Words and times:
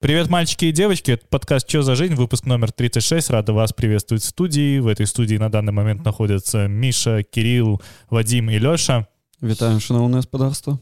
Привет, 0.00 0.30
мальчики 0.30 0.64
и 0.64 0.72
девочки. 0.72 1.10
Это 1.10 1.26
подкаст 1.28 1.68
«Чё 1.68 1.82
за 1.82 1.94
жизнь?» 1.94 2.14
Выпуск 2.14 2.46
номер 2.46 2.72
36. 2.72 3.28
Рада 3.28 3.52
вас 3.52 3.74
приветствовать 3.74 4.22
в 4.22 4.26
студии. 4.26 4.78
В 4.78 4.86
этой 4.86 5.06
студии 5.06 5.36
на 5.36 5.50
данный 5.50 5.74
момент 5.74 6.06
находятся 6.06 6.68
Миша, 6.68 7.22
Кирилл, 7.22 7.82
Вадим 8.08 8.48
и 8.48 8.58
Лёша. 8.58 9.06
Вітаю, 9.42 9.78
шановне 9.78 10.16
господарство. 10.16 10.78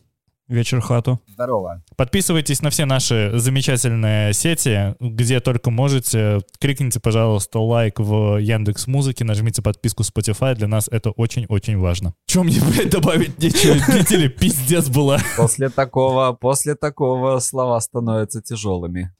Вечер 0.49 0.81
хату. 0.81 1.21
Здорово. 1.29 1.83
Подписывайтесь 1.97 2.63
на 2.63 2.71
все 2.71 2.87
наши 2.87 3.33
замечательные 3.35 4.33
сети, 4.33 4.95
где 4.99 5.41
только 5.41 5.71
можете. 5.71 6.41
Крикните, 6.59 7.01
пожалуйста, 7.01 7.59
лайк 7.59 8.01
в 8.01 8.39
Яндекс 8.39 8.87
Музыке, 8.87 9.25
нажмите 9.25 9.61
подписку 9.61 10.05
Spotify. 10.05 10.55
Для 10.55 10.67
нас 10.67 10.89
это 10.91 11.11
очень-очень 11.11 11.77
важно. 11.77 12.15
Чем 12.27 12.47
мне, 12.47 12.61
блядь, 12.63 12.89
добавить 12.91 13.39
нечего? 13.39 13.75
Видели, 13.93 14.29
пиздец 14.29 14.89
была. 14.89 15.19
После 15.37 15.69
такого, 15.69 16.33
после 16.33 16.75
такого 16.77 17.39
слова 17.41 17.79
становятся 17.81 18.41
тяжелыми. 18.41 19.13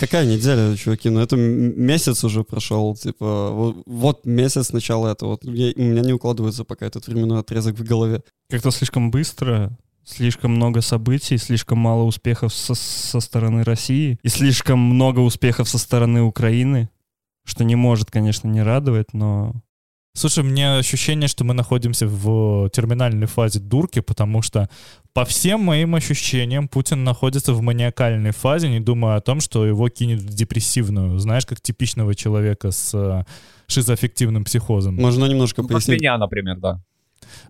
Какая 0.00 0.24
неделя, 0.26 0.74
чуваки? 0.76 1.10
Ну 1.10 1.20
это 1.20 1.36
месяц 1.36 2.24
уже 2.24 2.42
прошел. 2.42 2.96
Типа, 2.96 3.50
вот, 3.52 3.82
вот 3.86 4.26
месяц 4.26 4.72
начала 4.72 5.12
этого. 5.12 5.30
Вот 5.30 5.44
я- 5.44 5.72
у 5.76 5.82
меня 5.82 6.00
не 6.02 6.12
укладывается 6.14 6.64
пока 6.64 6.86
этот 6.86 7.06
временной 7.06 7.40
отрезок 7.40 7.78
в 7.78 7.84
голове. 7.84 8.22
Как-то 8.48 8.70
слишком 8.70 9.10
быстро, 9.10 9.78
слишком 10.04 10.52
много 10.52 10.80
событий, 10.80 11.36
слишком 11.36 11.78
мало 11.78 12.04
успехов 12.04 12.52
со, 12.54 12.74
со 12.74 13.20
стороны 13.20 13.62
России 13.62 14.18
и 14.22 14.28
слишком 14.28 14.78
много 14.80 15.20
успехов 15.20 15.68
со 15.68 15.78
стороны 15.78 16.22
Украины, 16.22 16.88
что 17.44 17.64
не 17.64 17.76
может, 17.76 18.10
конечно, 18.10 18.48
не 18.48 18.62
радовать, 18.62 19.12
но 19.12 19.54
Слушай, 20.20 20.44
мне 20.44 20.76
ощущение, 20.76 21.28
что 21.28 21.44
мы 21.44 21.54
находимся 21.54 22.06
в 22.06 22.68
терминальной 22.74 23.26
фазе 23.26 23.58
дурки, 23.58 24.00
потому 24.00 24.42
что 24.42 24.68
по 25.14 25.24
всем 25.24 25.62
моим 25.62 25.94
ощущениям 25.94 26.68
Путин 26.68 27.04
находится 27.04 27.54
в 27.54 27.62
маниакальной 27.62 28.32
фазе, 28.32 28.68
не 28.68 28.80
думая 28.80 29.16
о 29.16 29.22
том, 29.22 29.40
что 29.40 29.64
его 29.64 29.88
кинет 29.88 30.20
в 30.20 30.28
депрессивную. 30.28 31.18
Знаешь, 31.18 31.46
как 31.46 31.62
типичного 31.62 32.14
человека 32.14 32.70
с 32.70 32.92
э, 32.92 33.24
шизоаффективным 33.66 34.44
психозом. 34.44 34.96
Можно 34.96 35.24
немножко 35.24 35.62
Ну, 35.62 35.68
как 35.68 35.78
пояснить. 35.78 36.00
меня, 36.02 36.18
например, 36.18 36.58
да. 36.58 36.82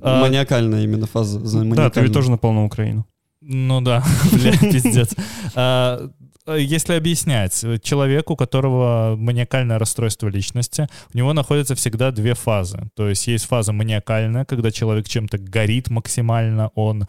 А, 0.00 0.20
Маниакальная 0.20 0.84
именно 0.84 1.06
фаза. 1.06 1.44
за 1.44 1.64
да, 1.64 1.90
ты 1.90 2.02
ведь 2.02 2.12
тоже 2.12 2.30
напал 2.30 2.52
на 2.52 2.64
Украину. 2.64 3.04
Ну 3.40 3.80
да, 3.80 4.04
бля, 4.32 4.52
пиздец. 4.52 5.16
А, 5.56 6.08
Если 6.56 6.94
объяснять, 6.94 7.64
человек, 7.82 8.30
у 8.30 8.36
которого 8.36 9.16
маниакальное 9.16 9.78
расстройство 9.78 10.28
личности, 10.28 10.88
у 11.12 11.16
него 11.16 11.32
находятся 11.32 11.74
всегда 11.74 12.10
две 12.10 12.34
фазы. 12.34 12.90
То 12.94 13.08
есть 13.08 13.26
есть 13.26 13.46
фаза 13.46 13.72
маниакальная, 13.72 14.44
когда 14.44 14.70
человек 14.70 15.08
чем-то 15.08 15.38
горит 15.38 15.90
максимально, 15.90 16.70
он 16.74 17.06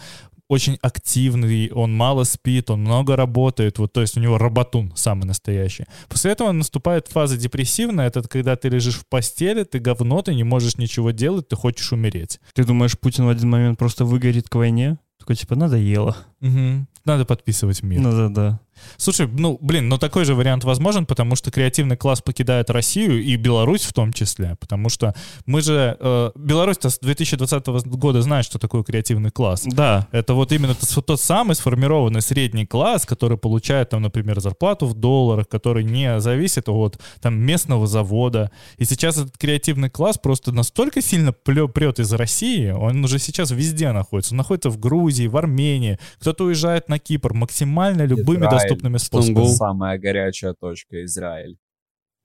очень 0.52 0.78
активный, 0.82 1.72
он 1.72 1.96
мало 1.96 2.26
спит, 2.26 2.70
он 2.70 2.82
много 2.82 3.16
работает, 3.16 3.80
вот, 3.80 3.94
то 3.94 4.02
есть 4.02 4.18
у 4.18 4.20
него 4.20 4.38
работун 4.38 4.92
самый 4.96 5.24
настоящий. 5.24 5.86
После 6.10 6.32
этого 6.32 6.52
наступает 6.52 7.08
фаза 7.08 7.38
депрессивная, 7.38 8.08
это 8.08 8.22
когда 8.24 8.58
ты 8.58 8.68
лежишь 8.68 8.96
в 8.96 9.06
постели, 9.08 9.64
ты 9.64 9.80
говно, 9.80 10.22
ты 10.22 10.36
не 10.36 10.44
можешь 10.44 10.76
ничего 10.76 11.12
делать, 11.12 11.48
ты 11.48 11.56
хочешь 11.56 11.94
умереть. 11.94 12.42
Ты 12.54 12.66
думаешь, 12.66 13.00
Путин 13.00 13.28
в 13.28 13.30
один 13.30 13.50
момент 13.50 13.80
просто 13.80 14.04
выгорит 14.04 14.50
к 14.50 14.56
войне? 14.56 14.98
Такой, 15.18 15.38
типа, 15.38 15.56
надоело. 15.56 16.18
Мгм. 16.42 16.88
Надо 17.06 17.26
подписывать 17.26 17.82
мир. 17.84 18.02
Ну 18.02 18.12
да-да. 18.12 18.60
Слушай, 18.98 19.28
ну, 19.28 19.58
блин, 19.62 19.90
но 19.90 19.98
такой 19.98 20.26
же 20.26 20.36
вариант 20.36 20.64
возможен, 20.64 21.06
потому 21.06 21.36
что 21.36 21.52
креативный 21.52 21.98
класс 21.98 22.22
покидает 22.22 22.70
Россию 22.70 23.24
и 23.24 23.36
Беларусь 23.36 23.84
в 23.84 23.94
том 23.94 24.14
числе, 24.14 24.56
потому 24.60 24.90
что 24.90 25.14
мы 25.46 25.62
же... 25.62 25.98
э, 26.00 26.32
Беларусь-то 26.36 26.90
с 26.90 27.00
2020 27.00 27.68
года 27.68 28.22
знает, 28.22 28.46
что 28.46 28.60
такое 28.60 28.84
креативный 28.84 29.32
класс. 29.32 29.64
Да, 29.66 30.08
Это 30.12 30.34
вот 30.34 30.52
именно 30.52 30.76
тот, 30.76 31.06
тот 31.06 31.22
самый 31.22 31.56
сформированный 31.56 32.22
средний 32.22 32.66
класс, 32.66 33.06
который 33.06 33.38
получает, 33.38 33.90
там, 33.90 34.02
например, 34.02 34.40
зарплату 34.40 34.86
в 34.86 34.94
долларах, 34.94 35.48
который 35.48 35.84
не 35.84 36.20
зависит 36.20 36.70
от 36.70 37.00
там, 37.22 37.40
местного 37.40 37.88
завода. 37.88 38.52
И 38.78 38.86
сейчас 38.86 39.18
этот 39.18 39.38
креативный 39.38 39.90
класс 39.90 40.18
просто 40.18 40.52
настолько 40.52 41.02
сильно 41.02 41.32
прет 41.32 42.00
из 42.00 42.14
России, 42.14 42.70
он 42.70 43.04
уже 43.04 43.20
сейчас 43.20 43.52
везде 43.52 43.92
находится. 43.92 44.34
Он 44.34 44.38
находится 44.38 44.70
в 44.70 44.80
Грузии, 44.80 45.28
в 45.28 45.38
Армении, 45.38 46.00
кто-то 46.20 46.46
уезжает 46.46 46.90
на 46.90 47.00
Кипр 47.00 47.34
максимально 47.34 48.04
любыми 48.04 48.46
Израиль, 48.46 48.52
доступными 48.52 48.71
Стамбул. 48.80 49.00
способами. 49.00 49.56
Самая 49.56 49.98
горячая 50.00 50.54
точка 50.54 51.04
Израиль. 51.06 51.58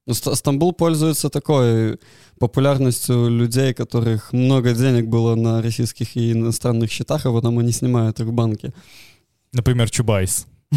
Ну, 0.06 0.14
Ст- 0.14 0.34
Стамбул 0.36 0.72
пользуется 0.72 1.30
такой 1.30 1.98
популярностью 2.38 3.28
людей, 3.28 3.74
которых 3.74 4.32
много 4.32 4.72
денег 4.72 5.06
было 5.06 5.34
на 5.34 5.60
российских 5.62 6.16
и 6.16 6.32
иностранных 6.32 6.90
счетах, 6.92 7.26
а 7.26 7.32
потом 7.32 7.58
они 7.58 7.72
снимают 7.72 8.20
их 8.20 8.26
в 8.26 8.32
банке. 8.32 8.72
Например, 9.52 9.90
Чубайс. 9.90 10.46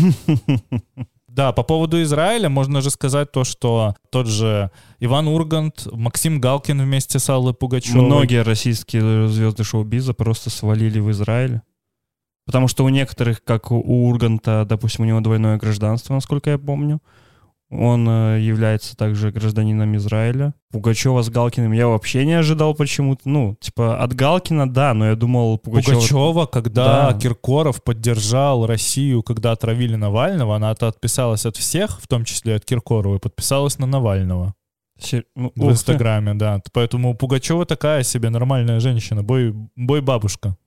Да, 1.31 1.53
по 1.53 1.61
поводу 1.61 2.01
Израиля 2.01 2.49
можно 2.49 2.81
же 2.81 2.89
сказать 2.89 3.31
то, 3.31 3.43
что 3.43 3.93
тот 4.11 4.25
же 4.27 4.71
Иван 4.99 5.27
Ургант, 5.27 5.87
Максим 5.91 6.41
Галкин 6.41 6.81
вместе 6.81 7.19
с 7.19 7.29
Аллой 7.29 7.53
Пугачевой. 7.53 8.01
многие 8.03 8.41
российские 8.41 9.27
звезды 9.27 9.63
шоу-биза 9.63 10.13
просто 10.13 10.49
свалили 10.49 10.99
в 10.99 11.11
Израиль. 11.11 11.61
Потому 12.49 12.67
что 12.67 12.83
у 12.83 12.89
некоторых, 12.89 13.43
как 13.43 13.69
у 13.69 14.09
Урганта, 14.09 14.65
допустим, 14.67 15.03
у 15.05 15.07
него 15.07 15.19
двойное 15.19 15.59
гражданство, 15.59 16.15
насколько 16.15 16.49
я 16.49 16.57
помню. 16.57 16.99
Он 17.69 18.09
э, 18.09 18.39
является 18.41 18.97
также 18.97 19.29
гражданином 19.29 19.95
Израиля. 19.97 20.55
Пугачева 20.71 21.21
с 21.21 21.29
Галкиным 21.29 21.73
я 21.73 21.87
вообще 21.87 22.25
не 22.25 22.33
ожидал 22.33 22.73
почему-то. 22.73 23.29
Ну, 23.29 23.55
типа, 23.61 24.01
от 24.01 24.15
Галкина, 24.15 24.67
да, 24.67 24.95
но 24.95 25.09
я 25.09 25.15
думал, 25.15 25.59
Пугачева... 25.59 25.93
Пугачева, 25.93 26.45
когда 26.47 27.11
Да. 27.11 27.19
Киркоров 27.19 27.83
поддержал 27.83 28.65
Россию, 28.65 29.21
когда 29.21 29.51
отравили 29.51 29.93
Навального, 29.93 30.55
она-то 30.55 30.87
отписалась 30.87 31.45
от 31.45 31.55
всех, 31.55 32.01
в 32.01 32.07
том 32.07 32.25
числе 32.25 32.55
от 32.55 32.65
Киркорова, 32.65 33.17
и 33.17 33.19
подписалась 33.19 33.77
на 33.77 33.85
Навального 33.85 34.55
Се- 34.99 35.25
ну, 35.35 35.51
в 35.55 35.61
ух 35.61 35.67
ты. 35.67 35.73
Инстаграме, 35.73 36.33
да. 36.33 36.63
Поэтому 36.73 37.13
Пугачева 37.13 37.67
такая 37.67 38.01
себе 38.01 38.31
нормальная 38.31 38.79
женщина, 38.79 39.21
бой, 39.21 39.53
бой 39.75 40.01
бабушка. 40.01 40.57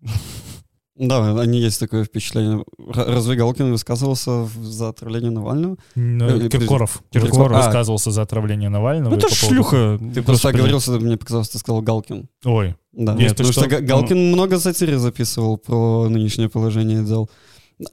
Да, 0.94 1.40
они 1.40 1.58
есть 1.58 1.80
такое 1.80 2.04
впечатление. 2.04 2.64
Разве 2.94 3.34
Галкин 3.36 3.70
высказывался 3.70 4.46
за 4.62 4.88
отравление 4.90 5.30
Навального? 5.30 5.76
Ну, 5.94 6.26
Э, 6.26 6.48
Киркоров. 6.50 7.02
Киркоров. 7.10 7.56
А. 7.56 7.64
высказывался 7.66 8.10
за 8.10 8.22
отравление 8.22 8.68
Навального. 8.68 9.10
Ну, 9.10 9.16
это 9.16 9.28
по 9.28 9.34
ж 9.34 9.40
поводу- 9.40 9.54
шлюха. 9.54 9.98
Ты 10.14 10.22
просто 10.22 10.48
оговорился, 10.50 10.92
мне 10.92 11.16
показалось, 11.16 11.48
ты 11.48 11.58
сказал 11.58 11.80
Галкин. 11.80 12.28
Ой, 12.44 12.74
Да, 12.92 13.14
Нет, 13.14 13.30
потому 13.30 13.48
ты 13.48 13.52
что 13.54 13.60
что? 13.62 13.70
Га- 13.70 13.80
Галкин 13.80 14.32
много 14.32 14.58
сатиры 14.58 14.98
записывал 14.98 15.56
про 15.56 16.08
нынешнее 16.10 16.50
положение 16.50 17.02
дел. 17.02 17.30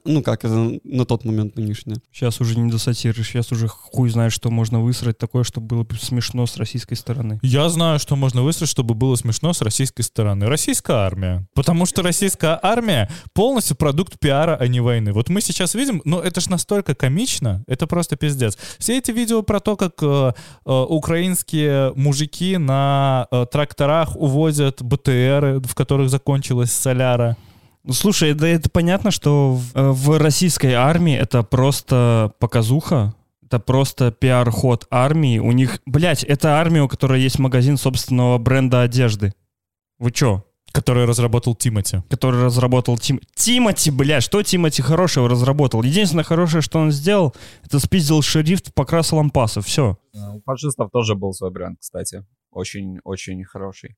Ну 0.04 0.22
как, 0.22 0.44
это 0.44 0.78
на 0.84 1.04
тот 1.04 1.24
момент 1.24 1.56
нынешнее. 1.56 1.98
Сейчас 2.12 2.40
уже 2.40 2.58
не 2.58 2.70
до 2.70 2.78
сатиры, 2.78 3.22
сейчас 3.22 3.52
уже 3.52 3.68
хуй 3.68 4.10
знает, 4.10 4.32
что 4.32 4.50
можно 4.50 4.80
высрать 4.80 5.18
такое, 5.18 5.44
чтобы 5.44 5.66
было 5.66 5.84
бы 5.84 5.96
смешно 5.96 6.46
с 6.46 6.56
российской 6.56 6.94
стороны. 6.94 7.38
Я 7.42 7.68
знаю, 7.68 7.98
что 7.98 8.16
можно 8.16 8.42
выстроить, 8.42 8.70
чтобы 8.70 8.94
было 8.94 9.16
смешно 9.16 9.52
с 9.52 9.62
российской 9.62 10.02
стороны. 10.02 10.46
Российская 10.46 10.96
армия. 10.96 11.46
Потому 11.54 11.86
что 11.86 12.02
российская 12.02 12.58
армия 12.62 13.10
полностью 13.32 13.76
продукт 13.76 14.18
пиара, 14.18 14.56
а 14.58 14.66
не 14.66 14.80
войны. 14.80 15.12
Вот 15.12 15.28
мы 15.28 15.40
сейчас 15.40 15.74
видим, 15.74 16.02
ну 16.04 16.20
это 16.20 16.40
ж 16.40 16.48
настолько 16.48 16.94
комично, 16.94 17.64
это 17.66 17.86
просто 17.86 18.16
пиздец. 18.16 18.58
Все 18.78 18.98
эти 18.98 19.10
видео 19.10 19.42
про 19.42 19.60
то, 19.60 19.76
как 19.76 19.94
э, 20.02 20.32
э, 20.66 20.70
украинские 20.70 21.92
мужики 21.94 22.56
на 22.56 23.26
э, 23.30 23.46
тракторах 23.50 24.16
увозят 24.16 24.82
БТРы, 24.82 25.60
в 25.60 25.74
которых 25.74 26.10
закончилась 26.10 26.72
соляра. 26.72 27.36
Ну, 27.82 27.92
слушай, 27.92 28.34
да 28.34 28.46
это 28.46 28.68
понятно, 28.68 29.10
что 29.10 29.54
в, 29.54 29.74
э, 29.74 29.90
в 29.90 30.18
российской 30.18 30.72
армии 30.74 31.16
это 31.16 31.42
просто 31.42 32.32
показуха, 32.38 33.14
это 33.42 33.58
просто 33.58 34.12
пиар-ход 34.12 34.86
армии. 34.90 35.38
У 35.38 35.52
них, 35.52 35.80
блядь, 35.86 36.22
это 36.22 36.60
армия, 36.60 36.82
у 36.82 36.88
которой 36.88 37.20
есть 37.22 37.38
магазин 37.38 37.76
собственного 37.78 38.38
бренда 38.38 38.82
одежды. 38.82 39.32
Вы 39.98 40.12
чё? 40.12 40.44
Который 40.72 41.04
разработал 41.04 41.56
Тимати. 41.56 42.02
Который 42.08 42.44
разработал 42.44 42.96
Тим... 42.96 43.18
Тимати, 43.34 43.90
блядь, 43.90 44.22
что 44.22 44.40
Тимати 44.42 44.82
хорошего 44.82 45.28
разработал? 45.28 45.82
Единственное 45.82 46.22
хорошее, 46.22 46.62
что 46.62 46.78
он 46.78 46.92
сделал, 46.92 47.34
это 47.64 47.80
спиздил 47.80 48.22
шрифт, 48.22 48.72
покрасил 48.74 49.16
лампасы, 49.16 49.62
все. 49.62 49.98
Э, 50.14 50.18
У 50.36 50.42
фашистов 50.42 50.90
тоже 50.92 51.16
был 51.16 51.32
свой 51.32 51.50
бренд, 51.50 51.78
кстати. 51.80 52.24
Очень-очень 52.52 53.42
хороший. 53.44 53.96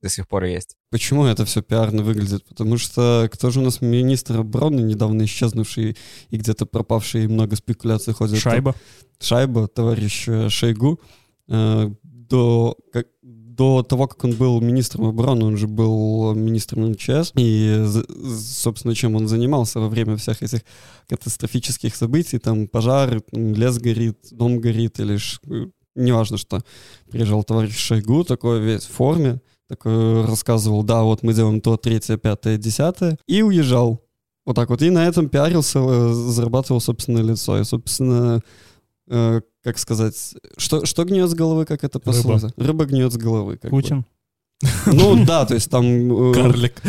До 0.00 0.08
сих 0.08 0.28
пор 0.28 0.44
есть. 0.44 0.76
Почему 0.90 1.24
это 1.24 1.44
все 1.44 1.60
пиарно 1.60 2.02
выглядит? 2.02 2.44
Потому 2.44 2.78
что 2.78 3.28
кто 3.32 3.50
же 3.50 3.60
у 3.60 3.64
нас 3.64 3.80
министр 3.80 4.38
обороны, 4.38 4.80
недавно 4.80 5.24
исчезнувший 5.24 5.96
и 6.30 6.36
где-то 6.36 6.66
пропавший, 6.66 7.24
и 7.24 7.28
много 7.28 7.56
спекуляций 7.56 8.14
ходит. 8.14 8.38
Шайба. 8.38 8.74
Шайба, 9.20 9.66
товарищ 9.66 10.28
э, 10.28 10.48
Шойгу, 10.48 11.00
э, 11.48 11.90
до, 12.02 12.76
как, 12.92 13.06
до 13.22 13.82
того, 13.82 14.06
как 14.06 14.22
он 14.24 14.34
был 14.34 14.60
министром 14.60 15.06
обороны, 15.06 15.44
он 15.44 15.56
же 15.56 15.66
был 15.66 16.32
министром 16.34 16.90
МЧС, 16.92 17.32
и, 17.34 17.84
собственно, 18.40 18.94
чем 18.94 19.16
он 19.16 19.26
занимался 19.26 19.80
во 19.80 19.88
время 19.88 20.16
всех 20.16 20.42
этих 20.42 20.60
катастрофических 21.08 21.96
событий, 21.96 22.38
там 22.38 22.68
пожар, 22.68 23.20
там 23.20 23.54
лес 23.54 23.78
горит, 23.78 24.18
дом 24.30 24.60
горит, 24.60 25.00
или 25.00 25.16
ш- 25.16 25.40
неважно 25.96 26.38
что. 26.38 26.62
Приезжал 27.10 27.42
товарищ 27.42 27.76
Шойгу, 27.76 28.22
такой 28.22 28.60
весь 28.60 28.84
в 28.84 28.92
форме, 28.92 29.40
такой 29.68 30.24
рассказывал, 30.24 30.82
да, 30.82 31.02
вот 31.02 31.22
мы 31.22 31.34
делаем 31.34 31.60
то, 31.60 31.76
третье, 31.76 32.16
пятое, 32.16 32.56
десятое, 32.56 33.18
и 33.26 33.42
уезжал. 33.42 34.02
Вот 34.46 34.56
так 34.56 34.70
вот. 34.70 34.80
И 34.80 34.88
на 34.88 35.06
этом 35.06 35.28
пиарился, 35.28 35.78
э, 35.78 36.12
зарабатывал 36.12 36.80
собственное 36.80 37.22
лицо. 37.22 37.60
И, 37.60 37.64
собственно, 37.64 38.40
э, 39.06 39.42
как 39.62 39.78
сказать, 39.78 40.34
что, 40.56 40.86
что 40.86 41.04
гниет 41.04 41.28
с 41.28 41.34
головы, 41.34 41.66
как 41.66 41.84
это 41.84 41.98
Рыба. 41.98 42.12
пословица? 42.12 42.52
Рыба 42.56 42.86
гниет 42.86 43.12
с 43.12 43.18
головы. 43.18 43.58
как 43.58 43.70
бы. 43.70 43.76
Путин. 43.76 44.06
Ну 44.86 45.24
да, 45.24 45.44
то 45.44 45.54
есть 45.54 45.70
там 45.70 45.84
э, 45.84 46.34
Карлик. 46.34 46.80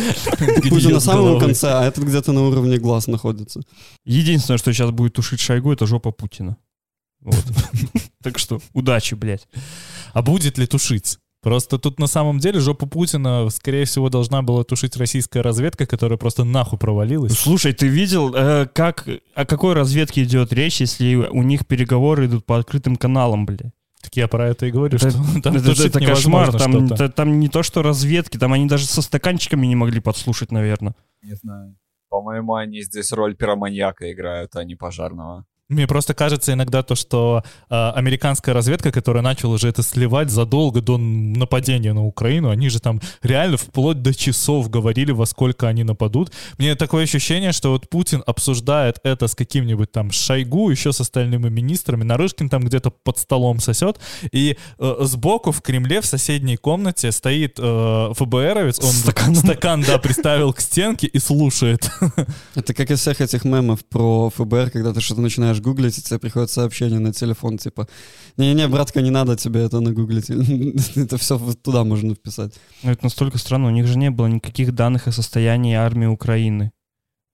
Путин 0.69 0.93
на 0.93 0.99
самом 1.01 1.39
конце, 1.39 1.67
а 1.67 1.83
этот 1.83 2.05
где-то 2.05 2.31
на 2.31 2.47
уровне 2.47 2.77
глаз 2.77 3.07
находится. 3.07 3.61
Единственное, 4.05 4.57
что 4.57 4.71
сейчас 4.71 4.91
будет 4.91 5.13
тушить 5.13 5.41
Шойгу, 5.41 5.73
это 5.73 5.85
жопа 5.85 6.11
Путина. 6.11 6.57
Вот. 7.19 7.43
Так 8.21 8.37
что 8.37 8.59
удачи, 8.73 9.15
блядь. 9.15 9.47
А 10.13 10.21
будет 10.21 10.57
ли 10.57 10.67
тушить? 10.67 11.19
Просто 11.41 11.77
тут 11.79 11.99
на 11.99 12.07
самом 12.07 12.39
деле 12.39 12.59
жопу 12.59 12.85
Путина, 12.85 13.49
скорее 13.49 13.85
всего, 13.85 14.09
должна 14.09 14.41
была 14.41 14.63
тушить 14.65 14.97
российская 14.97 15.41
разведка, 15.41 15.85
которая 15.85 16.17
просто 16.17 16.43
нахуй 16.43 16.77
провалилась. 16.77 17.33
Слушай, 17.39 17.71
ты 17.73 17.87
видел, 17.87 18.33
э, 18.35 18.67
как, 18.73 19.07
о 19.35 19.45
какой 19.45 19.73
разведке 19.73 20.23
идет 20.23 20.51
речь, 20.51 20.81
если 20.81 21.15
у 21.15 21.41
них 21.43 21.65
переговоры 21.65 22.25
идут 22.25 22.45
по 22.45 22.57
открытым 22.57 22.97
каналам, 22.97 23.45
блядь? 23.45 23.71
Так 24.01 24.15
я 24.15 24.27
про 24.27 24.49
это 24.49 24.65
и 24.65 24.71
говорю, 24.71 24.97
Это- 24.97 25.11
что 25.11 25.19
там 25.41 25.55
это, 25.55 25.65
тушить 25.65 25.95
это 25.95 26.05
кошмар, 26.05 26.51
там, 26.57 26.87
что-то. 26.87 26.95
та- 26.97 27.09
там 27.09 27.39
не 27.39 27.47
то, 27.47 27.63
что 27.63 27.81
разведки, 27.83 28.37
там 28.37 28.51
они 28.51 28.67
даже 28.67 28.85
со 28.85 29.01
стаканчиками 29.01 29.65
не 29.65 29.75
могли 29.77 30.01
подслушать, 30.01 30.51
наверное. 30.51 30.93
Не 31.21 31.35
знаю. 31.35 31.75
По-моему, 32.09 32.55
они 32.55 32.81
здесь 32.81 33.11
роль 33.13 33.35
пироманьяка 33.35 34.11
играют, 34.11 34.55
а 34.55 34.63
не 34.65 34.75
пожарного. 34.75 35.45
Мне 35.69 35.85
просто 35.85 36.15
кажется 36.15 36.53
иногда 36.53 36.81
то, 36.81 36.95
что 36.95 37.43
э, 37.69 37.91
американская 37.95 38.55
разведка, 38.55 38.91
которая 38.91 39.21
начала 39.21 39.53
уже 39.53 39.67
это 39.69 39.83
сливать 39.83 40.31
задолго 40.31 40.81
до 40.81 40.97
нападения 40.97 41.93
на 41.93 42.03
Украину, 42.03 42.49
они 42.49 42.69
же 42.69 42.79
там 42.79 42.99
реально 43.21 43.57
вплоть 43.57 44.01
до 44.01 44.11
часов 44.11 44.67
говорили, 44.71 45.11
во 45.11 45.27
сколько 45.27 45.67
они 45.67 45.83
нападут. 45.83 46.31
Мне 46.57 46.73
такое 46.73 47.03
ощущение, 47.03 47.51
что 47.51 47.69
вот 47.69 47.87
Путин 47.87 48.23
обсуждает 48.25 48.97
это 49.03 49.27
с 49.27 49.35
каким-нибудь 49.35 49.91
там 49.91 50.11
Шойгу, 50.11 50.71
еще 50.71 50.91
с 50.91 51.01
остальными 51.01 51.49
министрами, 51.49 52.03
Нарышкин 52.03 52.49
там 52.49 52.63
где-то 52.63 52.89
под 52.89 53.19
столом 53.19 53.59
сосет, 53.59 53.99
и 54.31 54.57
э, 54.79 54.95
сбоку 55.01 55.51
в 55.51 55.61
Кремле 55.61 56.01
в 56.01 56.05
соседней 56.07 56.57
комнате 56.57 57.11
стоит 57.11 57.59
э, 57.59 58.13
ФБРовец, 58.15 58.79
он 58.79 58.91
Стакан. 58.91 59.35
стакан, 59.35 59.83
да, 59.83 59.99
приставил 59.99 60.51
к 60.51 60.61
стенке 60.61 61.05
и 61.05 61.19
слушает. 61.19 61.91
Это 62.55 62.73
как 62.73 62.89
из 62.89 63.01
всех 63.01 63.21
этих 63.21 63.45
мемов 63.45 63.85
про 63.85 64.31
ФБР, 64.31 64.71
когда 64.71 64.93
ты 64.93 65.01
что-то 65.01 65.21
начинаешь 65.21 65.58
гуглить, 65.59 65.97
и 65.97 66.01
тебе 66.01 66.19
приходит 66.19 66.49
сообщение 66.49 66.99
на 66.99 67.13
телефон, 67.13 67.57
типа, 67.57 67.87
не-не, 68.37 68.67
братка, 68.67 69.01
не 69.01 69.09
надо 69.11 69.35
тебе 69.35 69.61
это 69.61 69.79
нагуглить. 69.79 70.29
Это 70.95 71.17
все 71.17 71.37
туда 71.61 71.83
можно 71.83 72.13
вписать. 72.15 72.53
Но 72.83 72.91
это 72.91 73.03
настолько 73.03 73.37
странно, 73.37 73.67
у 73.67 73.71
них 73.71 73.87
же 73.87 73.97
не 73.97 74.09
было 74.11 74.27
никаких 74.27 74.73
данных 74.73 75.07
о 75.07 75.11
состоянии 75.11 75.75
армии 75.75 76.07
Украины. 76.07 76.71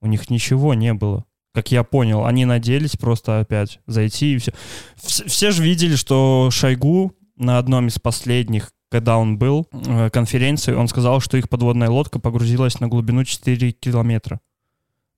У 0.02 0.08
них 0.08 0.30
ничего 0.30 0.74
не 0.74 0.94
было. 0.94 1.26
Как 1.54 1.72
я 1.72 1.84
понял, 1.84 2.26
они 2.26 2.46
надеялись 2.46 2.98
просто 2.98 3.40
опять 3.40 3.80
зайти 3.88 4.34
и 4.34 4.38
все. 4.38 4.54
Вс- 4.98 5.28
Все 5.28 5.52
же 5.52 5.64
видели, 5.64 5.96
что 5.96 6.50
Шойгу 6.52 7.14
на 7.38 7.58
одном 7.58 7.88
из 7.88 7.98
последних, 7.98 8.72
когда 8.92 9.18
он 9.18 9.38
был, 9.38 9.68
э, 9.72 10.10
конференции, 10.10 10.74
он 10.74 10.88
сказал, 10.90 11.22
что 11.22 11.38
их 11.38 11.48
подводная 11.50 11.90
лодка 11.90 12.20
погрузилась 12.20 12.80
на 12.80 12.88
глубину 12.88 13.24
4 13.24 13.72
километра. 13.72 14.40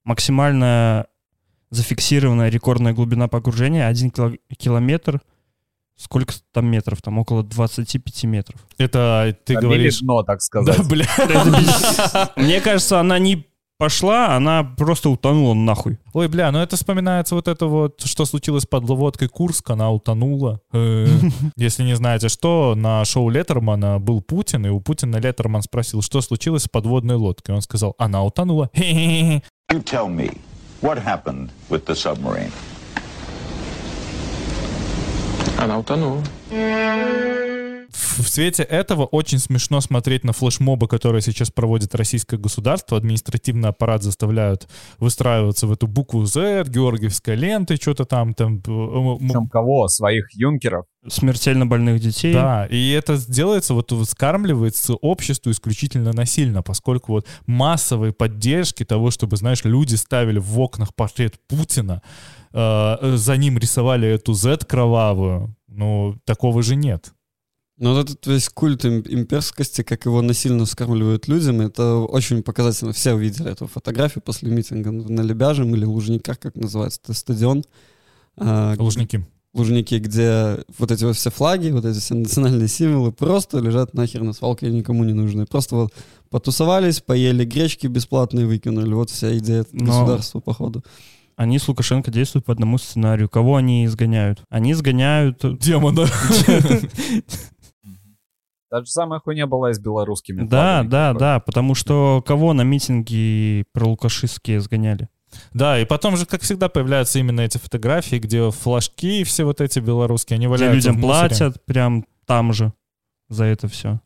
Максимальная 0.03 1.07
зафиксированная 1.69 2.49
рекордная 2.49 2.93
глубина 2.93 3.27
погружения 3.27 3.87
1 3.87 4.09
кило- 4.11 4.37
километр. 4.57 5.21
Сколько 5.99 6.33
там 6.53 6.67
метров? 6.67 7.01
Там 7.01 7.17
около 7.17 7.43
25 7.43 8.23
метров. 8.25 8.59
Это 8.77 9.35
ты 9.45 9.53
Пробили 9.55 9.69
говоришь... 9.73 9.99
дно, 9.99 10.21
так 10.23 10.37
Да, 10.37 10.39
сказать. 10.41 10.87
бля. 10.87 11.05
Это 11.17 11.49
без- 12.37 12.43
Мне 12.43 12.61
кажется, 12.61 12.99
она 12.99 13.17
не 13.17 13.47
пошла, 13.79 14.35
она 14.35 14.63
просто 14.63 15.09
утонула 15.09 15.53
нахуй. 15.55 15.97
Ой, 16.13 16.27
бля, 16.27 16.51
ну 16.51 16.59
это 16.59 16.75
вспоминается 16.75 17.33
вот 17.35 17.47
это 17.47 17.65
вот, 17.67 18.01
что 18.05 18.25
случилось 18.25 18.65
под 18.67 18.83
лодкой 18.89 19.27
Курск, 19.27 19.69
она 19.71 19.89
утонула. 19.91 20.61
Э, 20.71 21.07
Если 21.55 21.83
не 21.83 21.95
знаете 21.95 22.29
что, 22.29 22.73
на 22.75 23.03
шоу 23.05 23.29
Леттермана 23.29 23.99
был 23.99 24.21
Путин, 24.21 24.65
и 24.67 24.69
у 24.69 24.79
Путина 24.79 25.17
Леттерман 25.17 25.61
спросил, 25.63 26.01
что 26.03 26.21
случилось 26.21 26.63
с 26.63 26.67
подводной 26.67 27.15
лодкой. 27.15 27.55
Он 27.55 27.61
сказал, 27.61 27.95
она 27.97 28.23
утонула. 28.23 28.69
You 28.75 29.41
tell 29.83 30.07
me, 30.07 30.35
What 30.81 30.99
happened 30.99 31.51
with 31.69 31.85
the 31.85 31.95
submarine? 31.95 32.51
I 35.57 35.65
don't 35.65 35.89
know. 35.89 36.23
В 36.49 38.27
свете 38.29 38.63
этого 38.63 39.05
очень 39.05 39.39
смешно 39.39 39.81
смотреть 39.81 40.23
на 40.23 40.33
флешмобы, 40.33 40.87
которые 40.87 41.21
сейчас 41.21 41.51
проводит 41.51 41.95
российское 41.95 42.37
государство. 42.37 42.97
Административный 42.97 43.69
аппарат 43.69 44.03
заставляют 44.03 44.67
выстраиваться 44.99 45.67
в 45.67 45.71
эту 45.71 45.87
букву 45.87 46.25
Z, 46.25 46.65
георгиевская 46.67 47.35
лента, 47.35 47.75
что-то 47.75 48.05
там. 48.05 48.33
там 48.33 48.61
э, 48.65 48.71
м- 48.71 49.17
Причем 49.19 49.47
кого? 49.47 49.87
Своих 49.87 50.33
юнкеров? 50.33 50.85
Смертельно 51.07 51.65
больных 51.65 52.01
детей. 52.01 52.33
Да, 52.33 52.65
и 52.65 52.91
это 52.91 53.17
делается, 53.27 53.73
вот 53.73 53.91
скармливается 54.07 54.95
обществу 54.95 55.51
исключительно 55.51 56.11
насильно, 56.11 56.61
поскольку 56.61 57.13
вот 57.13 57.27
массовой 57.45 58.11
поддержки 58.11 58.83
того, 58.83 59.11
чтобы, 59.11 59.37
знаешь, 59.37 59.63
люди 59.63 59.95
ставили 59.95 60.39
в 60.39 60.59
окнах 60.59 60.93
портрет 60.95 61.35
Путина, 61.47 62.01
э, 62.51 63.13
за 63.15 63.37
ним 63.37 63.57
рисовали 63.57 64.07
эту 64.09 64.33
Z 64.33 64.65
кровавую, 64.65 65.55
ну, 65.67 66.17
такого 66.25 66.63
же 66.63 66.75
нет. 66.75 67.13
Но 67.77 67.93
вот 67.93 68.09
этот 68.09 68.25
весь 68.25 68.49
культ 68.49 68.85
им- 68.85 69.03
имперскости, 69.07 69.83
как 69.83 70.05
его 70.05 70.21
насильно 70.23 70.65
скармливают 70.65 71.27
людям, 71.27 71.61
это 71.61 71.97
очень 71.97 72.41
показательно. 72.41 72.91
Все 72.91 73.13
увидели 73.13 73.51
эту 73.51 73.67
фотографию 73.67 74.23
после 74.23 74.49
митинга 74.51 74.91
на 74.91 75.21
Лебяжем 75.21 75.75
или 75.75 75.85
Лужниках, 75.85 76.39
как 76.39 76.55
называется, 76.55 76.99
это 77.03 77.13
стадион. 77.13 77.63
А, 78.35 78.75
Лужники. 78.79 79.25
Лужники, 79.53 79.95
где 79.95 80.63
вот 80.77 80.91
эти 80.91 81.03
вот 81.03 81.15
все 81.15 81.29
флаги, 81.29 81.69
вот 81.69 81.85
эти 81.85 81.99
все 81.99 82.15
национальные 82.15 82.67
символы 82.67 83.11
просто 83.11 83.59
лежат 83.59 83.93
нахер 83.93 84.23
на 84.23 84.33
свалке, 84.33 84.69
никому 84.69 85.03
не 85.03 85.13
нужны. 85.13 85.45
Просто 85.45 85.75
вот 85.75 85.93
потусовались, 86.29 87.01
поели 87.01 87.45
гречки 87.45 87.87
бесплатно 87.87 88.41
и 88.41 88.45
выкинули. 88.45 88.93
Вот 88.93 89.09
вся 89.09 89.37
идея 89.37 89.65
Но- 89.71 89.85
государства, 89.85 90.39
походу. 90.39 90.83
Они 91.37 91.59
с 91.59 91.67
Лукашенко 91.67 92.09
действуют 92.11 92.45
по 92.45 92.51
одному 92.51 92.77
сценарию. 92.79 93.29
Кого 93.29 93.55
они 93.57 93.85
изгоняют? 93.85 94.41
Они 94.49 94.71
изгоняют... 94.73 95.39
Демона. 95.59 96.05
Та 98.69 98.81
же 98.81 98.87
самая 98.87 99.19
хуйня 99.21 99.47
была 99.47 99.69
и 99.71 99.73
с 99.73 99.79
белорусскими 99.79 100.41
Да, 100.41 100.47
флагами. 100.81 100.89
да, 100.89 101.13
да, 101.13 101.39
потому 101.39 101.73
что 101.73 102.21
кого 102.25 102.51
на 102.53 102.63
митинги 102.63 103.63
пролукашистские 103.71 104.57
изгоняли? 104.57 105.07
Да, 105.53 105.79
и 105.79 105.85
потом 105.85 106.17
же, 106.17 106.25
как 106.25 106.41
всегда, 106.41 106.67
появляются 106.67 107.19
именно 107.19 107.41
эти 107.41 107.57
фотографии, 107.57 108.17
где 108.17 108.49
флажки 108.51 109.23
все 109.23 109.45
вот 109.45 109.61
эти 109.61 109.79
белорусские, 109.79 110.35
они 110.35 110.47
Где 110.47 110.51
валяются 110.51 110.75
людям 110.89 110.95
в 110.95 111.05
мусоре. 111.05 111.29
платят 111.29 111.65
прям 111.65 112.05
там 112.25 112.51
же 112.51 112.73
за 113.29 113.45
это 113.45 113.67
все. 113.69 114.01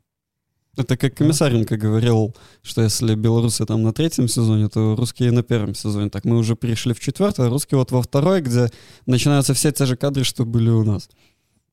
Это 0.77 0.95
как 0.95 1.15
Комиссаренко 1.15 1.75
говорил, 1.75 2.33
что 2.61 2.81
если 2.81 3.15
белорусы 3.15 3.65
там 3.65 3.83
на 3.83 3.91
третьем 3.91 4.29
сезоне, 4.29 4.69
то 4.69 4.95
русские 4.95 5.31
на 5.31 5.43
первом 5.43 5.75
сезоне. 5.75 6.09
Так 6.09 6.23
мы 6.23 6.37
уже 6.37 6.55
перешли 6.55 6.93
в 6.93 6.99
четвертый, 6.99 7.47
а 7.47 7.49
русские 7.49 7.77
вот 7.77 7.91
во 7.91 8.01
второй, 8.01 8.41
где 8.41 8.69
начинаются 9.05 9.53
все 9.53 9.71
те 9.71 9.85
же 9.85 9.97
кадры, 9.97 10.23
что 10.23 10.45
были 10.45 10.69
у 10.69 10.83
нас. 10.83 11.09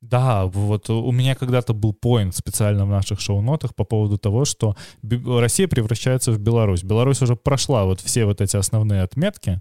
Да, 0.00 0.46
вот 0.46 0.90
у 0.90 1.10
меня 1.12 1.34
когда-то 1.34 1.74
был 1.74 1.92
поинт 1.92 2.34
специально 2.34 2.86
в 2.86 2.88
наших 2.88 3.20
шоу-нотах 3.20 3.74
по 3.74 3.84
поводу 3.84 4.18
того, 4.18 4.44
что 4.44 4.76
Россия 5.02 5.68
превращается 5.68 6.32
в 6.32 6.38
Беларусь. 6.38 6.82
Беларусь 6.84 7.22
уже 7.22 7.34
прошла 7.36 7.84
вот 7.84 8.00
все 8.00 8.24
вот 8.24 8.40
эти 8.40 8.56
основные 8.56 9.02
отметки. 9.02 9.60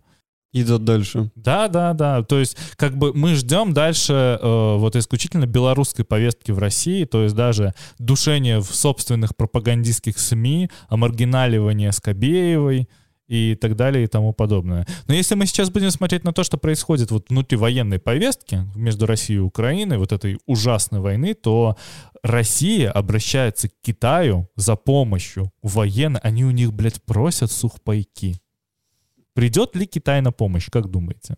Идет 0.54 0.86
дальше. 0.86 1.30
Да, 1.36 1.68
да, 1.68 1.94
да. 1.94 2.24
То 2.24 2.39
есть, 2.39 2.58
как 2.77 2.98
бы 2.98 3.13
мы 3.13 3.36
ждем 3.36 3.74
дальше 3.74 4.39
э, 4.42 4.75
вот 4.77 4.96
исключительно 4.96 5.46
белорусской 5.46 6.06
повестки 6.06 6.51
в 6.51 6.60
России, 6.60 7.04
то 7.04 7.24
есть 7.24 7.36
даже 7.36 7.74
душение 8.00 8.60
в 8.60 8.74
собственных 8.74 9.36
пропагандистских 9.36 10.18
СМИ, 10.18 10.70
омаргиналивание 10.88 11.92
Скобеевой 11.92 12.88
и 13.27 13.56
так 13.56 13.75
далее 13.75 14.06
и 14.06 14.08
тому 14.08 14.32
подобное. 14.32 14.88
Но 15.08 15.13
если 15.13 15.36
мы 15.36 15.46
сейчас 15.46 15.70
будем 15.70 15.92
смотреть 15.92 16.24
на 16.24 16.32
то, 16.32 16.44
что 16.44 16.58
происходит 16.58 17.12
вот 17.12 17.30
внутри 17.30 17.58
военной 17.58 18.00
повестки 18.00 18.66
между 18.74 19.06
Россией 19.06 19.39
и 19.39 19.42
Украиной, 19.42 19.98
вот 19.98 20.13
этой 20.13 20.39
ужасной 20.46 21.01
войны, 21.01 21.34
то 21.34 21.75
Россия 22.24 22.89
обращается 22.89 23.70
к 23.70 23.74
Китаю 23.82 24.50
за 24.56 24.75
помощью 24.75 25.51
военной. 25.62 26.22
Они 26.22 26.46
у 26.46 26.51
них, 26.51 26.74
блядь, 26.74 27.04
просят 27.04 27.51
сухпайки. 27.51 28.39
Придет 29.38 29.75
ли 29.75 29.86
Китай 29.86 30.22
на 30.22 30.32
помощь, 30.32 30.67
как 30.72 30.89
думаете? 30.89 31.36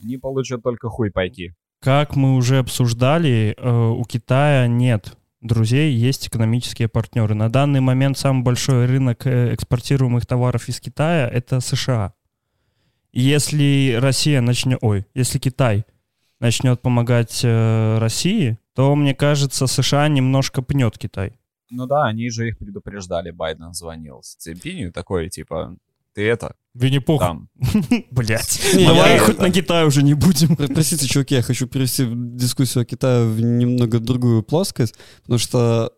Они 0.00 0.18
получат 0.18 0.62
только 0.62 0.88
хуй 0.88 1.10
пайки. 1.10 1.56
Как 1.80 2.14
мы 2.14 2.36
уже 2.36 2.58
обсуждали, 2.58 3.56
э, 3.58 3.88
у 3.88 4.04
Китая 4.04 4.68
нет 4.68 5.16
друзей, 5.40 5.92
есть 5.92 6.28
экономические 6.28 6.86
партнеры. 6.86 7.34
На 7.34 7.48
данный 7.48 7.80
момент 7.80 8.18
самый 8.18 8.44
большой 8.44 8.86
рынок 8.86 9.26
э, 9.26 9.52
экспортируемых 9.52 10.26
товаров 10.26 10.68
из 10.68 10.78
Китая— 10.78 11.28
это 11.32 11.58
США. 11.58 12.14
И 13.10 13.20
если 13.20 13.98
Россия 14.00 14.40
начнет... 14.40 14.78
Ой, 14.80 15.04
если 15.12 15.40
Китай 15.40 15.86
начнет 16.38 16.80
помогать 16.82 17.40
э, 17.42 17.98
России, 17.98 18.58
то, 18.76 18.94
мне 18.94 19.12
кажется, 19.12 19.66
США 19.66 20.06
немножко 20.06 20.62
пнет 20.62 20.96
Китай. 20.98 21.32
Ну 21.68 21.86
да, 21.86 22.04
они 22.04 22.30
же 22.30 22.46
их 22.46 22.58
предупреждали. 22.58 23.32
Байден 23.32 23.72
звонил 23.72 24.22
с 24.22 24.36
Цзиньпиню 24.36 24.92
такой, 24.92 25.28
типа, 25.30 25.76
ты 26.14 26.22
это, 26.22 26.54
Винни-Пух. 26.74 27.20
там. 27.20 27.48
Блять. 28.10 28.60
Давай 28.74 29.18
хоть 29.18 29.38
на 29.38 29.50
Китай 29.50 29.84
уже 29.84 30.02
не 30.02 30.14
будем. 30.14 30.56
Про- 30.56 30.68
Простите, 30.68 31.06
чуваки, 31.06 31.34
я 31.34 31.42
хочу 31.42 31.66
перевести 31.66 32.06
дискуссию 32.08 32.82
о 32.82 32.84
Китае 32.84 33.26
в 33.26 33.40
немного 33.40 33.98
другую 34.00 34.42
плоскость, 34.42 34.94
потому 35.22 35.38
что 35.38 35.92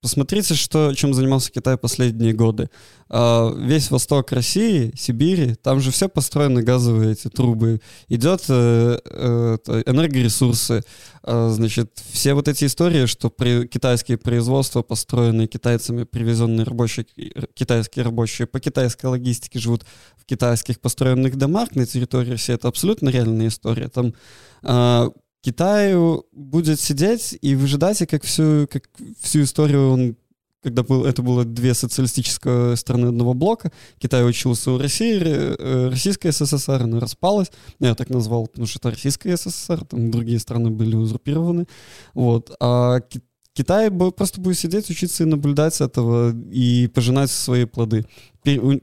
посмотрите, 0.00 0.54
что, 0.54 0.94
чем 0.94 1.14
занимался 1.14 1.50
Китай 1.50 1.76
последние 1.76 2.32
годы. 2.32 2.70
А, 3.08 3.54
Весь 3.56 3.90
восток 3.90 4.32
России, 4.32 4.92
Сибири, 4.96 5.54
там 5.54 5.80
же 5.80 5.90
все 5.90 6.08
построены 6.08 6.62
газовые 6.62 7.12
эти 7.12 7.28
трубы. 7.28 7.80
Идет 8.08 8.44
э, 8.48 8.98
э, 9.04 9.56
энергоресурсы. 9.86 10.82
А, 11.22 11.50
Значит, 11.50 12.02
все 12.12 12.34
вот 12.34 12.48
эти 12.48 12.64
истории, 12.64 13.06
что 13.06 13.30
при, 13.30 13.66
китайские 13.66 14.16
производства, 14.18 14.82
построенные 14.82 15.46
китайцами, 15.46 16.04
привезенные 16.04 16.64
рабочие, 16.64 17.04
ки- 17.04 17.32
китайские 17.54 18.04
рабочие 18.04 18.46
по 18.46 18.60
китайской 18.60 19.06
логистике 19.06 19.58
живут 19.58 19.84
в 20.16 20.24
китайских 20.24 20.80
построенных 20.80 21.36
домах 21.36 21.74
на 21.74 21.86
территории 21.86 22.30
России, 22.30 22.54
это 22.54 22.68
абсолютно 22.68 23.08
реальная 23.10 23.48
история. 23.48 23.88
Там 23.88 24.14
а, 24.62 25.08
Китаю 25.42 26.26
будет 26.32 26.80
сидеть 26.80 27.38
и 27.40 27.54
выжидать, 27.54 28.02
и 28.02 28.06
как 28.06 28.24
всю, 28.24 28.68
как 28.70 28.88
всю 29.20 29.42
историю 29.42 29.90
он 29.90 30.16
когда 30.62 30.82
был, 30.82 31.06
это 31.06 31.22
было 31.22 31.44
две 31.44 31.74
социалистические 31.74 32.76
страны 32.76 33.06
одного 33.06 33.34
блока, 33.34 33.72
Китай 33.98 34.28
учился 34.28 34.70
у 34.72 34.78
России, 34.78 35.18
э, 35.22 35.88
Российская 35.88 36.32
СССР, 36.32 36.82
она 36.82 37.00
распалась, 37.00 37.50
я 37.78 37.94
так 37.94 38.10
назвал, 38.10 38.46
потому 38.46 38.66
что 38.66 38.78
это 38.78 38.90
Российская 38.90 39.36
СССР, 39.36 39.84
там 39.86 40.10
другие 40.10 40.38
страны 40.38 40.70
были 40.70 40.96
узурпированы, 40.96 41.66
вот, 42.14 42.54
а 42.60 43.00
Ки- 43.00 43.22
Китай 43.52 43.90
просто 43.90 44.40
будет 44.40 44.58
сидеть, 44.58 44.90
учиться 44.90 45.24
и 45.24 45.26
наблюдать 45.26 45.80
этого, 45.80 46.34
и 46.50 46.88
пожинать 46.88 47.30
свои 47.30 47.64
плоды. 47.64 48.06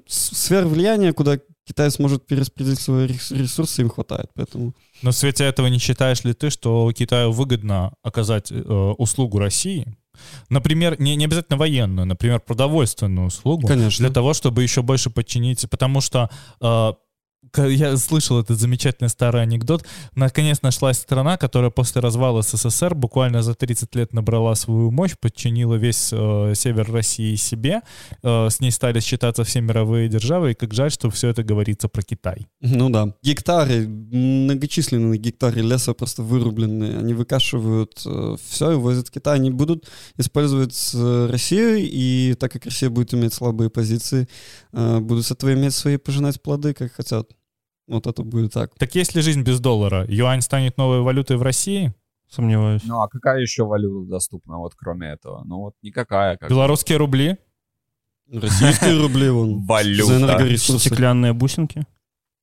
Сфер 0.08 0.68
влияния, 0.68 1.14
куда 1.14 1.40
Китай 1.68 1.92
сможет 1.92 2.26
перераспределить 2.26 2.80
свои 2.80 3.08
рес- 3.08 3.32
ресурсы, 3.32 3.82
им 3.82 3.90
хватает, 3.90 4.30
поэтому... 4.34 4.74
Но 5.02 5.12
в 5.12 5.16
свете 5.16 5.44
этого 5.44 5.68
не 5.68 5.80
считаешь 5.80 6.24
ли 6.24 6.34
ты, 6.34 6.50
что 6.50 6.92
Китаю 6.94 7.32
выгодно 7.32 7.94
оказать 8.04 8.52
э, 8.52 8.56
услугу 8.98 9.38
России? 9.38 9.98
Например, 10.50 11.00
не, 11.00 11.16
не 11.16 11.26
обязательно 11.26 11.58
военную, 11.58 12.08
например, 12.08 12.40
продовольственную 12.40 13.28
услугу. 13.28 13.68
Конечно. 13.68 14.06
Для 14.06 14.14
того, 14.14 14.34
чтобы 14.34 14.64
еще 14.64 14.82
больше 14.82 15.10
подчинить, 15.10 15.70
потому 15.70 16.02
что 16.02 16.30
э, 16.62 16.94
я 17.56 17.98
слышал 17.98 18.40
этот 18.40 18.60
замечательный 18.60 19.10
старый 19.10 19.42
анекдот. 19.42 19.86
Наконец 20.16 20.62
нашлась 20.62 20.98
страна, 20.98 21.38
которая 21.38 21.72
после 21.72 22.02
развала 22.02 22.42
СССР 22.42 22.96
буквально 22.96 23.42
за 23.42 23.54
30 23.54 23.96
лет 23.96 24.14
набрала 24.14 24.56
свою 24.56 24.92
мощь, 24.92 25.16
подчинила 25.20 25.76
весь 25.76 26.10
э, 26.12 26.54
север 26.56 26.92
России 26.92 27.36
себе. 27.36 27.82
Э, 28.24 28.50
с 28.50 28.60
ней 28.60 28.72
стали 28.72 29.00
считаться 29.00 29.44
все 29.44 29.62
мировые 29.62 30.10
державы. 30.10 30.52
И 30.52 30.56
как 30.56 30.74
жаль, 30.74 30.92
что 30.92 31.10
все 31.10 31.30
это 31.30 31.44
говорится 31.44 31.88
про 31.88 32.02
Китай. 32.02 32.48
Ну 32.62 32.90
да. 32.90 33.14
Гектары, 33.24 33.88
многочисленные 33.88 35.18
гектары 35.18 35.62
леса 35.62 35.94
просто 35.94 36.24
вырубленные. 36.24 37.00
Они 37.00 37.14
выкашивают 37.14 38.04
все 38.50 38.72
и 38.72 38.76
возят 38.76 39.08
в 39.08 39.12
Китай. 39.12 39.36
Они 39.36 39.52
будут 39.52 39.90
использовать 40.18 40.92
э, 40.94 41.28
Россию, 41.32 41.78
и 41.80 42.36
так 42.40 42.52
как 42.52 42.66
Россия 42.66 42.90
будет 42.90 43.14
иметь 43.14 43.34
слабые 43.34 43.70
позиции, 43.70 44.28
э, 44.74 45.00
будут 45.00 45.26
с 45.26 45.32
этого 45.32 45.54
иметь 45.54 45.74
свои 45.74 45.98
пожинать 45.98 46.42
плоды, 46.42 46.74
как 46.74 46.94
хотят. 46.94 47.32
Вот 47.88 48.06
это 48.06 48.24
будет 48.24 48.54
так. 48.54 48.76
Так 48.78 48.96
есть 48.96 49.16
ли 49.16 49.22
жизнь 49.22 49.44
без 49.44 49.60
доллара? 49.60 50.06
Юань 50.10 50.42
станет 50.42 50.78
новой 50.78 51.02
валютой 51.02 51.38
в 51.38 51.42
России? 51.42 51.94
Сомневаюсь. 52.30 52.82
Ну 52.84 53.00
а 53.00 53.08
какая 53.08 53.40
еще 53.40 53.64
валюта 53.64 54.10
доступна 54.10 54.58
вот 54.58 54.74
кроме 54.76 55.12
этого? 55.12 55.44
Ну 55.46 55.60
вот 55.60 55.76
никакая. 55.82 56.36
Как. 56.36 56.50
Белорусские 56.50 56.98
рубли? 56.98 57.38
Российские 58.30 59.02
рубли 59.02 59.30
вон. 59.30 59.66
Валюта. 59.66 60.06
За 60.06 60.18
энергоресурсы. 60.18 60.90
Стеклянные 60.90 61.32
бусинки. 61.32 61.86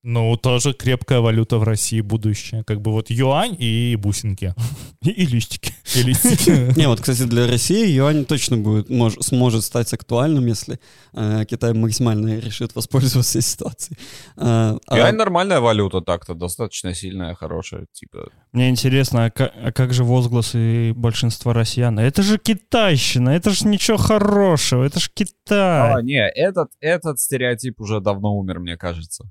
Ну, 0.07 0.37
тоже 0.37 0.75
крепкая 0.75 1.21
валюта 1.21 1.57
в 1.57 1.63
России 1.63 2.03
будущее. 2.03 2.63
Как 2.63 2.83
бы 2.83 2.93
вот 2.93 3.09
юань 3.09 3.57
и 3.59 3.97
бусинки. 3.97 4.55
И, 5.01 5.09
и 5.23 5.25
листики. 5.25 5.73
И 5.97 6.03
листики. 6.03 6.51
Не, 6.79 6.89
вот, 6.89 7.01
кстати, 7.01 7.23
для 7.23 7.47
России 7.47 7.89
юань 7.89 8.27
точно 8.27 8.59
будет, 8.59 8.91
мож- 8.91 9.23
сможет 9.23 9.65
стать 9.65 9.95
актуальным, 9.95 10.45
если 10.45 10.79
э, 11.15 11.47
Китай 11.49 11.73
максимально 11.73 12.39
решит 12.39 12.75
воспользоваться 12.75 13.41
ситуацией. 13.41 13.99
Э, 14.37 14.77
а- 14.87 14.99
Юань 14.99 15.17
нормальная 15.17 15.61
валюта 15.61 16.03
так-то, 16.03 16.35
достаточно 16.35 16.93
сильная, 16.93 17.35
хорошая, 17.35 17.87
типа. 17.95 18.29
Мне 18.53 18.69
интересно, 18.69 19.25
а 19.25 19.31
как, 19.31 19.55
а 19.57 19.73
как 19.73 19.95
же 19.95 20.05
возгласы 20.05 20.93
большинства 20.93 21.55
россиян? 21.55 21.99
Это 21.99 22.23
же 22.23 22.37
китайщина, 22.37 23.31
это 23.31 23.49
же 23.51 23.67
ничего 23.67 23.97
хорошего, 23.97 24.85
это 24.85 25.01
же 25.01 25.09
Китай. 25.15 25.95
А, 25.95 26.03
не, 26.03 26.29
этот, 26.29 26.73
этот 26.81 27.19
стереотип 27.21 27.81
уже 27.81 28.01
давно 28.01 28.37
умер, 28.37 28.61
мне 28.61 28.77
кажется. 28.77 29.31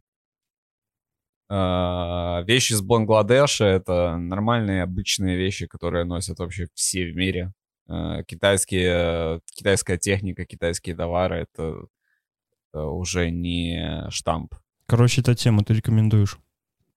А, 1.49 2.41
вещи 2.47 2.73
из 2.73 2.81
Бангладеша— 2.81 3.65
это 3.65 4.17
нормальные, 4.17 4.83
обычные 4.83 5.37
вещи, 5.37 5.67
которые 5.67 6.05
носят 6.05 6.39
вообще 6.39 6.67
все 6.73 7.05
в 7.05 7.15
мире. 7.15 7.53
А, 7.87 8.23
китайские, 8.23 9.41
китайская 9.53 9.97
техника, 9.97 10.45
китайские 10.45 10.95
товары— 10.95 11.47
это, 11.53 11.85
это 12.71 12.85
уже 12.85 13.29
не 13.29 14.05
штамп. 14.09 14.55
Короче, 14.85 15.21
эта 15.21 15.35
тема 15.35 15.63
ты 15.63 15.73
рекомендуешь. 15.73 16.37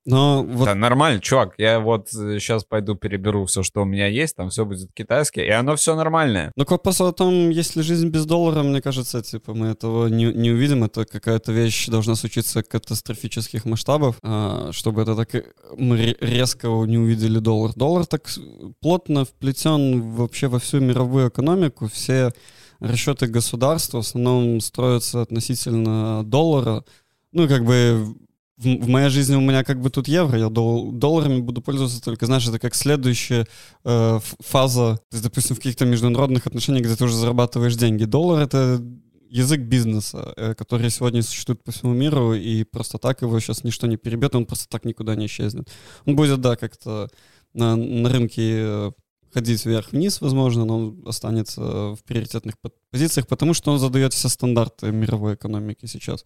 Но 0.06 0.44
вот 0.44 0.66
Да, 0.66 0.74
нормально, 0.76 1.20
чувак. 1.20 1.54
Я 1.58 1.80
вот 1.80 2.08
сейчас 2.10 2.64
пойду 2.64 2.94
переберу 2.94 3.44
все, 3.46 3.62
что 3.64 3.82
у 3.82 3.84
меня 3.84 4.06
есть, 4.06 4.36
там 4.36 4.50
все 4.50 4.64
будет 4.64 4.90
китайское, 4.94 5.44
и 5.44 5.50
оно 5.50 5.74
все 5.74 5.96
нормальное. 5.96 6.52
Но 6.56 6.64
к 6.64 6.70
вопросу 6.70 7.06
о 7.06 7.12
том, 7.12 7.50
есть 7.50 7.74
ли 7.74 7.82
жизнь 7.82 8.08
без 8.08 8.24
доллара, 8.24 8.62
мне 8.62 8.80
кажется, 8.80 9.20
типа, 9.20 9.52
мы 9.52 9.66
этого 9.66 10.06
не, 10.06 10.26
не 10.26 10.50
увидим. 10.52 10.84
Это 10.84 11.04
какая-то 11.04 11.50
вещь 11.52 11.88
должна 11.88 12.14
случиться 12.14 12.62
катастрофических 12.62 13.64
масштабов, 13.64 14.16
а, 14.22 14.70
чтобы 14.72 15.02
это 15.02 15.16
так 15.16 15.34
и- 15.34 15.42
мы 15.76 15.96
ре- 15.96 16.16
резко 16.20 16.68
не 16.86 16.98
увидели 16.98 17.40
доллар. 17.40 17.72
Доллар 17.74 18.06
так 18.06 18.30
плотно 18.80 19.24
вплетен 19.24 20.00
вообще 20.14 20.46
во 20.46 20.60
всю 20.60 20.78
мировую 20.78 21.28
экономику. 21.30 21.88
Все 21.92 22.30
расчеты 22.78 23.26
государства 23.26 23.98
в 23.98 24.06
основном 24.06 24.60
строятся 24.60 25.22
относительно 25.22 26.22
доллара. 26.24 26.84
Ну, 27.32 27.48
как 27.48 27.64
бы 27.64 28.14
в, 28.58 28.84
в 28.84 28.88
моей 28.88 29.10
жизни 29.10 29.34
у 29.34 29.40
меня 29.40 29.64
как 29.64 29.80
бы 29.80 29.90
тут 29.90 30.08
евро, 30.08 30.38
я 30.38 30.48
дол- 30.48 30.92
долларами 30.92 31.40
буду 31.40 31.60
пользоваться 31.60 32.02
только, 32.02 32.26
знаешь, 32.26 32.48
это 32.48 32.58
как 32.58 32.74
следующая 32.74 33.46
э, 33.84 34.20
фаза, 34.40 34.96
то 35.10 35.14
есть, 35.14 35.24
допустим, 35.24 35.56
в 35.56 35.58
каких-то 35.58 35.84
международных 35.84 36.46
отношениях, 36.46 36.84
где 36.86 36.96
ты 36.96 37.04
уже 37.04 37.16
зарабатываешь 37.16 37.76
деньги. 37.76 38.04
Доллар— 38.04 38.42
это 38.42 38.82
язык 39.28 39.60
бизнеса, 39.60 40.32
э, 40.36 40.54
который 40.54 40.88
сегодня 40.90 41.22
существует 41.22 41.62
по 41.62 41.72
всему 41.72 41.92
миру, 41.92 42.34
и 42.34 42.64
просто 42.64 42.98
так 42.98 43.22
его 43.22 43.38
сейчас 43.40 43.64
ничто 43.64 43.86
не 43.86 43.96
перебьет, 43.96 44.34
он 44.34 44.46
просто 44.46 44.68
так 44.68 44.84
никуда 44.84 45.14
не 45.16 45.26
исчезнет. 45.26 45.68
Он 46.06 46.16
будет, 46.16 46.40
да, 46.40 46.56
как-то 46.56 47.08
на, 47.52 47.76
на 47.76 48.08
рынке 48.08 48.56
э, 48.58 48.92
ходить 49.34 49.66
вверх-вниз, 49.66 50.22
возможно, 50.22 50.64
но 50.64 50.78
он 50.78 51.02
останется 51.06 51.60
в 51.60 51.98
приоритетных 52.06 52.58
по- 52.58 52.72
позициях, 52.90 53.26
потому 53.26 53.52
что 53.52 53.72
он 53.72 53.78
задает 53.78 54.14
все 54.14 54.28
стандарты 54.28 54.92
мировой 54.92 55.34
экономики 55.34 55.84
сейчас. 55.86 56.24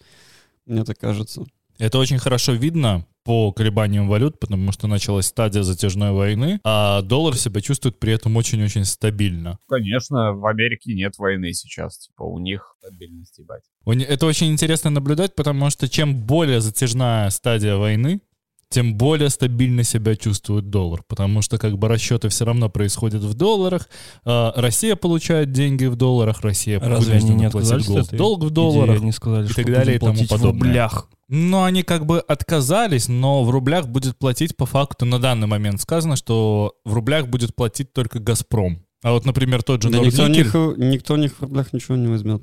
Мне 0.67 0.85
так 0.85 0.99
кажется. 0.99 1.45
Это 1.81 1.99
очень 1.99 2.19
хорошо 2.19 2.53
видно 2.53 3.07
по 3.25 3.53
колебаниям 3.53 4.07
валют, 4.07 4.39
потому 4.39 4.71
что 4.71 4.87
началась 4.87 5.27
стадия 5.27 5.63
затяжной 5.63 6.13
войны, 6.13 6.61
а 6.63 7.01
доллар 7.03 7.37
себя 7.37 7.61
чувствует 7.61 7.99
при 7.99 8.13
этом 8.13 8.37
очень-очень 8.37 8.85
стабильно. 8.85 9.59
Конечно, 9.67 10.33
в 10.33 10.47
Америке 10.47 10.95
нет 10.95 11.17
войны 11.19 11.53
сейчас. 11.55 11.99
Типа, 11.99 12.23
у 12.23 12.39
них 12.39 12.77
стабильность, 12.81 13.39
ебать. 13.39 13.63
Это 14.09 14.27
очень 14.27 14.53
интересно 14.53 14.91
наблюдать, 14.91 15.35
потому 15.35 15.71
что 15.71 15.89
чем 15.89 16.15
более 16.15 16.61
затяжная 16.61 17.31
стадия 17.31 17.77
войны, 17.77 18.21
тем 18.69 18.95
более 18.95 19.31
стабильно 19.31 19.83
себя 19.83 20.15
чувствует 20.15 20.71
доллар, 20.71 21.03
потому 21.09 21.43
что 21.43 21.59
как 21.59 21.77
бы 21.77 21.89
расчеты 21.89 22.29
все 22.29 22.45
равно 22.45 22.69
происходят 22.69 23.23
в 23.23 23.35
долларах, 23.35 23.89
а, 24.25 24.53
Россия 24.55 24.95
получает 24.95 25.51
деньги 25.51 25.87
в 25.87 25.97
долларах, 25.97 26.43
Россия 26.43 26.79
Разве 26.79 27.17
они 27.17 27.31
не 27.31 27.47
от 27.47 27.55
этой 27.55 28.17
долг 28.17 28.45
в 28.45 28.51
долларах. 28.51 29.01
Они 29.01 29.11
сказали, 29.11 29.47
и 29.47 29.49
что 29.49 29.57
так 29.57 29.73
далее 29.73 29.97
и 29.97 29.99
тому 29.99 30.13
платить 30.13 30.31
в 30.31 30.35
подобное. 30.35 30.63
рублях. 30.63 31.09
Но 31.33 31.63
они 31.63 31.85
как 31.85 32.07
бы 32.07 32.19
отказались, 32.19 33.07
но 33.07 33.45
в 33.45 33.51
рублях 33.51 33.87
будет 33.87 34.19
платить 34.19 34.57
по 34.57 34.67
факту 34.67 35.07
на 35.07 35.21
данный 35.21 35.47
момент 35.47 35.81
сказано, 35.81 36.17
что 36.17 36.75
в 36.85 36.93
рублях 36.93 37.29
будет 37.29 37.55
платить 37.55 37.93
только 37.93 38.19
Газпром. 38.19 38.85
А 39.05 39.13
вот, 39.13 39.25
например, 39.25 39.63
тот 39.63 39.81
же 39.81 39.91
Да 39.91 39.99
никто, 40.01 40.27
них, 40.27 40.53
э, 40.57 40.75
никто 40.77 41.15
у 41.15 41.17
них 41.17 41.37
в 41.37 41.43
рублях 41.43 41.73
ничего 41.73 41.97
не 41.97 42.09
возьмет. 42.09 42.43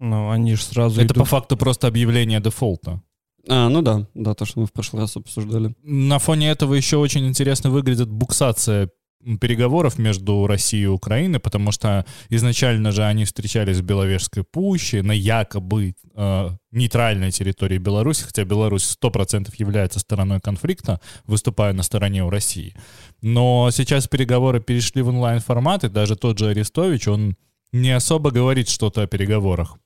Ну, 0.00 0.30
они 0.30 0.56
же 0.56 0.64
сразу 0.64 0.96
это 0.96 1.14
идут. 1.14 1.18
по 1.18 1.24
факту 1.24 1.56
просто 1.56 1.86
объявление 1.86 2.40
дефолта. 2.40 3.00
А, 3.48 3.68
ну 3.68 3.82
да, 3.82 4.08
да, 4.14 4.34
то, 4.34 4.44
что 4.44 4.58
мы 4.58 4.66
в 4.66 4.72
прошлый 4.72 5.02
раз 5.02 5.16
обсуждали. 5.16 5.72
На 5.84 6.18
фоне 6.18 6.50
этого 6.50 6.74
еще 6.74 6.96
очень 6.96 7.28
интересно 7.28 7.70
выглядит 7.70 8.08
буксация 8.10 8.90
переговоров 9.40 9.98
между 9.98 10.46
Россией 10.46 10.84
и 10.84 10.86
Украиной, 10.86 11.40
потому 11.40 11.72
что 11.72 12.04
изначально 12.28 12.92
же 12.92 13.04
они 13.04 13.24
встречались 13.24 13.78
в 13.78 13.82
Беловежской 13.82 14.44
пуще 14.44 15.02
на 15.02 15.12
якобы 15.12 15.94
э, 16.14 16.50
нейтральной 16.70 17.30
территории 17.30 17.78
Беларуси, 17.78 18.24
хотя 18.24 18.44
Беларусь 18.44 18.96
100% 19.00 19.52
является 19.58 19.98
стороной 19.98 20.40
конфликта, 20.40 21.00
выступая 21.24 21.72
на 21.72 21.82
стороне 21.82 22.24
у 22.24 22.30
России. 22.30 22.74
Но 23.22 23.70
сейчас 23.72 24.06
переговоры 24.08 24.60
перешли 24.60 25.02
в 25.02 25.08
онлайн-формат, 25.08 25.84
и 25.84 25.88
даже 25.88 26.16
тот 26.16 26.38
же 26.38 26.48
Арестович, 26.48 27.08
он 27.08 27.36
не 27.72 27.90
особо 27.90 28.30
говорит 28.30 28.68
что-то 28.68 29.02
о 29.02 29.06
переговорах. 29.06 29.78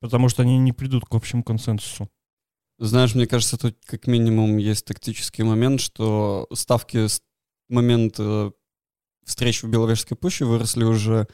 Потому 0.00 0.28
что 0.28 0.42
они 0.42 0.58
не 0.58 0.72
придут 0.72 1.04
к 1.06 1.14
общему 1.14 1.42
консенсусу. 1.42 2.08
Знаешь, 2.78 3.14
мне 3.14 3.26
кажется, 3.26 3.56
тут 3.56 3.76
как 3.86 4.06
минимум 4.06 4.56
есть 4.56 4.84
тактический 4.84 5.44
момент, 5.44 5.80
что 5.80 6.48
ставки 6.52 7.06
с 7.68 7.72
момента 7.72 8.52
встреч 9.24 9.62
в 9.62 9.68
Беловежской 9.68 10.16
пуще 10.16 10.44
выросли 10.44 10.84
уже 10.84 11.26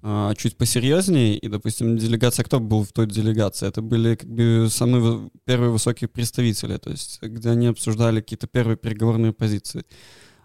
а, 0.00 0.34
чуть 0.34 0.56
посерьезнее, 0.56 1.36
и, 1.36 1.48
допустим, 1.48 1.96
делегация, 1.96 2.44
кто 2.44 2.60
был 2.60 2.84
в 2.84 2.92
той 2.92 3.06
делегации? 3.06 3.66
Это 3.66 3.82
были 3.82 4.14
как 4.14 4.30
бы 4.30 4.68
самые 4.70 5.00
вы- 5.00 5.30
первые 5.44 5.70
высокие 5.70 6.08
представители, 6.08 6.76
то 6.76 6.90
есть 6.90 7.20
где 7.20 7.50
они 7.50 7.66
обсуждали 7.66 8.20
какие-то 8.20 8.46
первые 8.46 8.76
переговорные 8.76 9.32
позиции. 9.32 9.84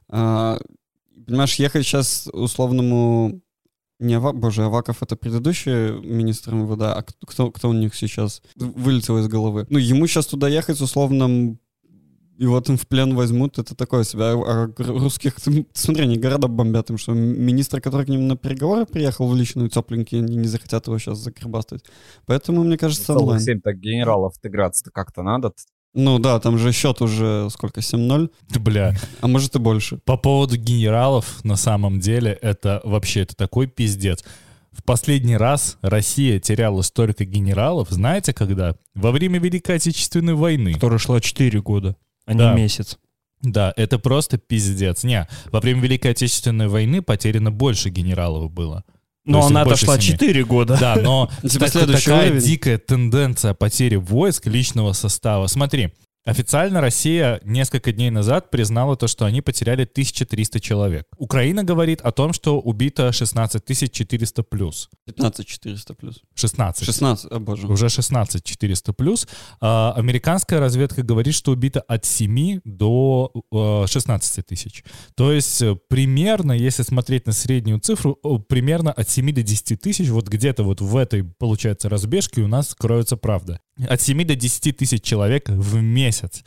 А, 0.09 0.59
понимаешь, 1.27 1.55
ехать 1.55 1.85
сейчас 1.85 2.27
условному 2.33 3.41
не 3.99 4.15
Ава... 4.15 4.33
Боже, 4.33 4.63
Аваков 4.63 5.03
это 5.03 5.15
предыдущий 5.15 5.99
министр 6.01 6.55
МВД, 6.55 6.81
а 6.81 7.03
кто, 7.03 7.51
кто, 7.51 7.69
у 7.69 7.73
них 7.73 7.95
сейчас? 7.95 8.41
Вылетело 8.55 9.19
из 9.19 9.27
головы. 9.27 9.67
Ну, 9.69 9.77
ему 9.77 10.07
сейчас 10.07 10.25
туда 10.25 10.47
ехать 10.47 10.81
условно 10.81 11.57
его 12.37 12.59
там 12.61 12.77
в 12.77 12.87
плен 12.87 13.15
возьмут, 13.15 13.59
это 13.59 13.75
такое 13.75 14.03
себя. 14.03 14.33
А 14.33 14.69
русских, 14.77 15.39
ты 15.39 15.65
смотри, 15.73 16.03
они 16.03 16.17
города 16.17 16.47
бомбят 16.47 16.89
им, 16.89 16.97
что 16.97 17.13
министр, 17.13 17.81
который 17.81 18.05
к 18.05 18.09
ним 18.09 18.27
на 18.27 18.35
переговоры 18.35 18.85
приехал 18.85 19.27
в 19.27 19.35
личную 19.35 19.69
тепленький, 19.69 20.19
они 20.19 20.35
не 20.37 20.47
захотят 20.47 20.87
его 20.87 20.97
сейчас 20.97 21.19
закребастать. 21.19 21.83
Поэтому, 22.25 22.63
мне 22.63 22.77
кажется, 22.77 23.05
Целых 23.05 23.21
онлайн. 23.21 23.41
семь 23.41 23.61
так 23.61 23.79
генералов 23.79 24.35
отыграться-то 24.37 24.91
как-то 24.91 25.23
надо. 25.23 25.53
Ну 25.93 26.17
да, 26.17 26.39
там 26.39 26.57
же 26.57 26.71
счет 26.71 27.01
уже 27.01 27.47
сколько, 27.51 27.81
7-0, 27.81 28.31
Ты, 28.51 28.59
бля, 28.59 28.95
а 29.21 29.27
может 29.27 29.55
и 29.55 29.59
больше. 29.59 29.97
По 30.05 30.17
поводу 30.17 30.57
генералов, 30.57 31.43
на 31.43 31.55
самом 31.55 31.99
деле, 31.99 32.31
это 32.41 32.81
вообще 32.83 33.21
это 33.21 33.35
такой 33.35 33.67
пиздец. 33.67 34.23
В 34.71 34.83
последний 34.83 35.37
раз 35.37 35.77
Россия 35.83 36.39
теряла 36.39 36.81
столько 36.81 37.25
генералов, 37.25 37.89
знаете 37.91 38.33
когда? 38.33 38.75
Во 38.95 39.11
время 39.11 39.37
Великой 39.39 39.75
Отечественной 39.75 40.33
войны. 40.33 40.73
Которая 40.73 40.97
шла 40.97 41.21
4 41.21 41.61
года, 41.61 41.95
а 42.25 42.33
Да. 42.33 42.53
не 42.53 42.61
месяц. 42.61 42.97
Да, 43.41 43.73
это 43.75 43.99
просто 43.99 44.37
пиздец. 44.37 45.03
Не, 45.03 45.27
во 45.51 45.59
время 45.59 45.81
Великой 45.81 46.11
Отечественной 46.11 46.67
войны 46.69 47.01
потеряно 47.01 47.51
больше 47.51 47.89
генералов 47.89 48.51
было. 48.51 48.83
Но 49.25 49.45
она 49.45 49.63
семи. 49.75 49.99
4 50.01 50.43
года. 50.45 50.77
Да, 50.79 50.95
но 50.95 51.29
Типа 51.49 51.69
так- 51.69 51.87
такая 51.91 52.27
уровень. 52.29 52.41
дикая 52.41 52.77
тенденция 52.77 53.53
потери 53.53 53.95
войск 53.95 54.47
личного 54.47 54.93
состава. 54.93 55.47
Смотри, 55.47 55.93
официально 56.25 56.81
Россия 56.81 57.39
несколько 57.43 57.91
дней 57.91 58.09
назад 58.09 58.49
признала 58.49 58.95
то, 58.95 59.07
что 59.07 59.25
они 59.25 59.41
потеряли 59.41 59.83
1300 59.83 60.59
человек. 60.59 61.07
Украина 61.17 61.63
говорит 61.63 62.01
о 62.01 62.11
том, 62.11 62.33
что 62.33 62.59
убито 62.59 63.11
16 63.11 63.91
400 63.91 64.43
плюс. 64.43 64.89
15 65.05 65.45
400 65.47 65.93
плюс. 65.93 66.21
16. 66.35 66.85
16, 66.85 67.31
о 67.31 67.39
боже. 67.39 67.67
Уже 67.67 67.89
16 67.89 68.43
400 68.43 68.93
плюс. 68.93 69.27
А, 69.59 69.93
американская 69.95 70.59
разведка 70.59 71.03
говорит, 71.03 71.33
что 71.33 71.51
убито 71.51 71.81
от 71.81 72.05
7 72.05 72.61
до 72.63 73.31
э, 73.51 73.87
16 73.87 74.45
тысяч. 74.45 74.83
То 75.15 75.31
есть 75.31 75.61
э, 75.61 75.75
примерно, 75.87 76.53
если 76.53 76.83
смотреть 76.83 77.25
на 77.27 77.33
среднюю 77.33 77.79
цифру, 77.79 78.15
примерно 78.47 78.91
от 78.91 79.09
7 79.09 79.33
до 79.33 79.43
10 79.43 79.81
тысяч, 79.81 80.09
вот 80.09 80.27
где-то 80.27 80.63
вот 80.63 80.81
в 80.81 80.95
этой, 80.97 81.23
получается, 81.23 81.89
разбежке 81.89 82.41
у 82.41 82.47
нас 82.47 82.75
кроется 82.75 83.17
правда. 83.17 83.59
От 83.87 84.01
7 84.01 84.23
до 84.25 84.35
10 84.35 84.77
тысяч 84.77 85.01
человек 85.01 85.49
в 85.49 85.75
месяц. 85.81 86.43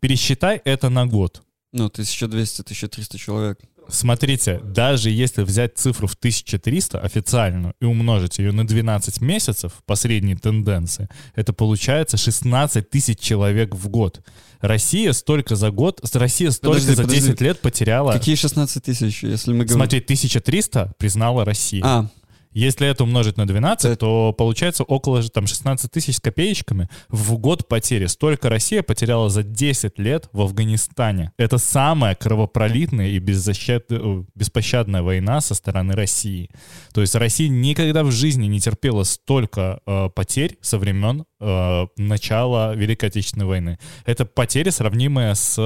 Пересчитай 0.00 0.60
это 0.64 0.88
на 0.88 1.06
год. 1.06 1.42
Ну, 1.72 1.86
1200-1300 1.86 3.18
человек. 3.18 3.60
Смотрите, 3.88 4.60
даже 4.64 5.10
если 5.10 5.42
взять 5.42 5.76
цифру 5.76 6.06
в 6.06 6.14
1300 6.14 7.00
официальную 7.00 7.74
и 7.80 7.84
умножить 7.84 8.38
ее 8.38 8.52
на 8.52 8.66
12 8.66 9.20
месяцев 9.20 9.72
по 9.84 9.96
средней 9.96 10.36
тенденции, 10.36 11.08
это 11.34 11.52
получается 11.52 12.16
16 12.16 12.88
тысяч 12.88 13.18
человек 13.18 13.74
в 13.74 13.88
год. 13.88 14.22
Россия 14.60 15.12
столько 15.12 15.56
за 15.56 15.70
год, 15.70 16.00
Россия 16.14 16.50
столько 16.50 16.80
Подожди, 16.80 16.94
за 16.94 17.02
подожди. 17.02 17.28
10 17.28 17.40
лет 17.40 17.60
потеряла. 17.60 18.12
Какие 18.12 18.34
16 18.34 18.84
тысяч, 18.84 19.22
если 19.22 19.52
мы 19.52 19.64
говорим... 19.64 19.76
Смотри, 19.76 20.00
1300 20.00 20.92
признала 20.98 21.44
Россия. 21.44 21.82
А, 21.84 22.08
Если 22.52 22.86
это 22.86 23.04
умножить 23.04 23.36
на 23.36 23.46
12, 23.46 23.92
Это- 23.92 23.96
то 24.00 24.32
получается 24.32 24.82
около 24.84 25.22
там 25.22 25.46
16 25.46 25.90
тысяч 25.92 26.16
с 26.16 26.20
копеечками 26.20 26.88
в 27.08 27.36
год 27.38 27.68
потери. 27.68 28.06
Столько 28.06 28.48
Россия 28.48 28.82
потеряла 28.82 29.30
за 29.30 29.42
10 29.42 29.98
лет 29.98 30.28
в 30.32 30.40
Афганистане. 30.40 31.32
Это 31.38 31.58
самая 31.58 32.14
кровопролитная 32.14 33.08
и 33.08 33.18
беззащитная, 33.18 34.00
э, 34.00 34.24
беспощадная 34.34 35.02
война 35.02 35.40
со 35.40 35.54
стороны 35.54 35.94
России. 35.94 36.50
То 36.92 37.00
есть 37.00 37.14
Россия 37.14 37.48
никогда 37.48 38.02
в 38.04 38.10
жизни 38.10 38.46
не 38.46 38.60
терпела 38.60 39.04
столько 39.04 39.80
э, 39.86 40.08
потерь 40.14 40.58
со 40.60 40.78
времен 40.78 41.24
э, 41.40 41.86
начала 41.96 42.74
Великой 42.74 43.06
Отечественной 43.06 43.46
войны. 43.46 43.78
Это 44.04 44.24
потери, 44.24 44.70
сравнимые 44.70 45.34
с 45.34 45.58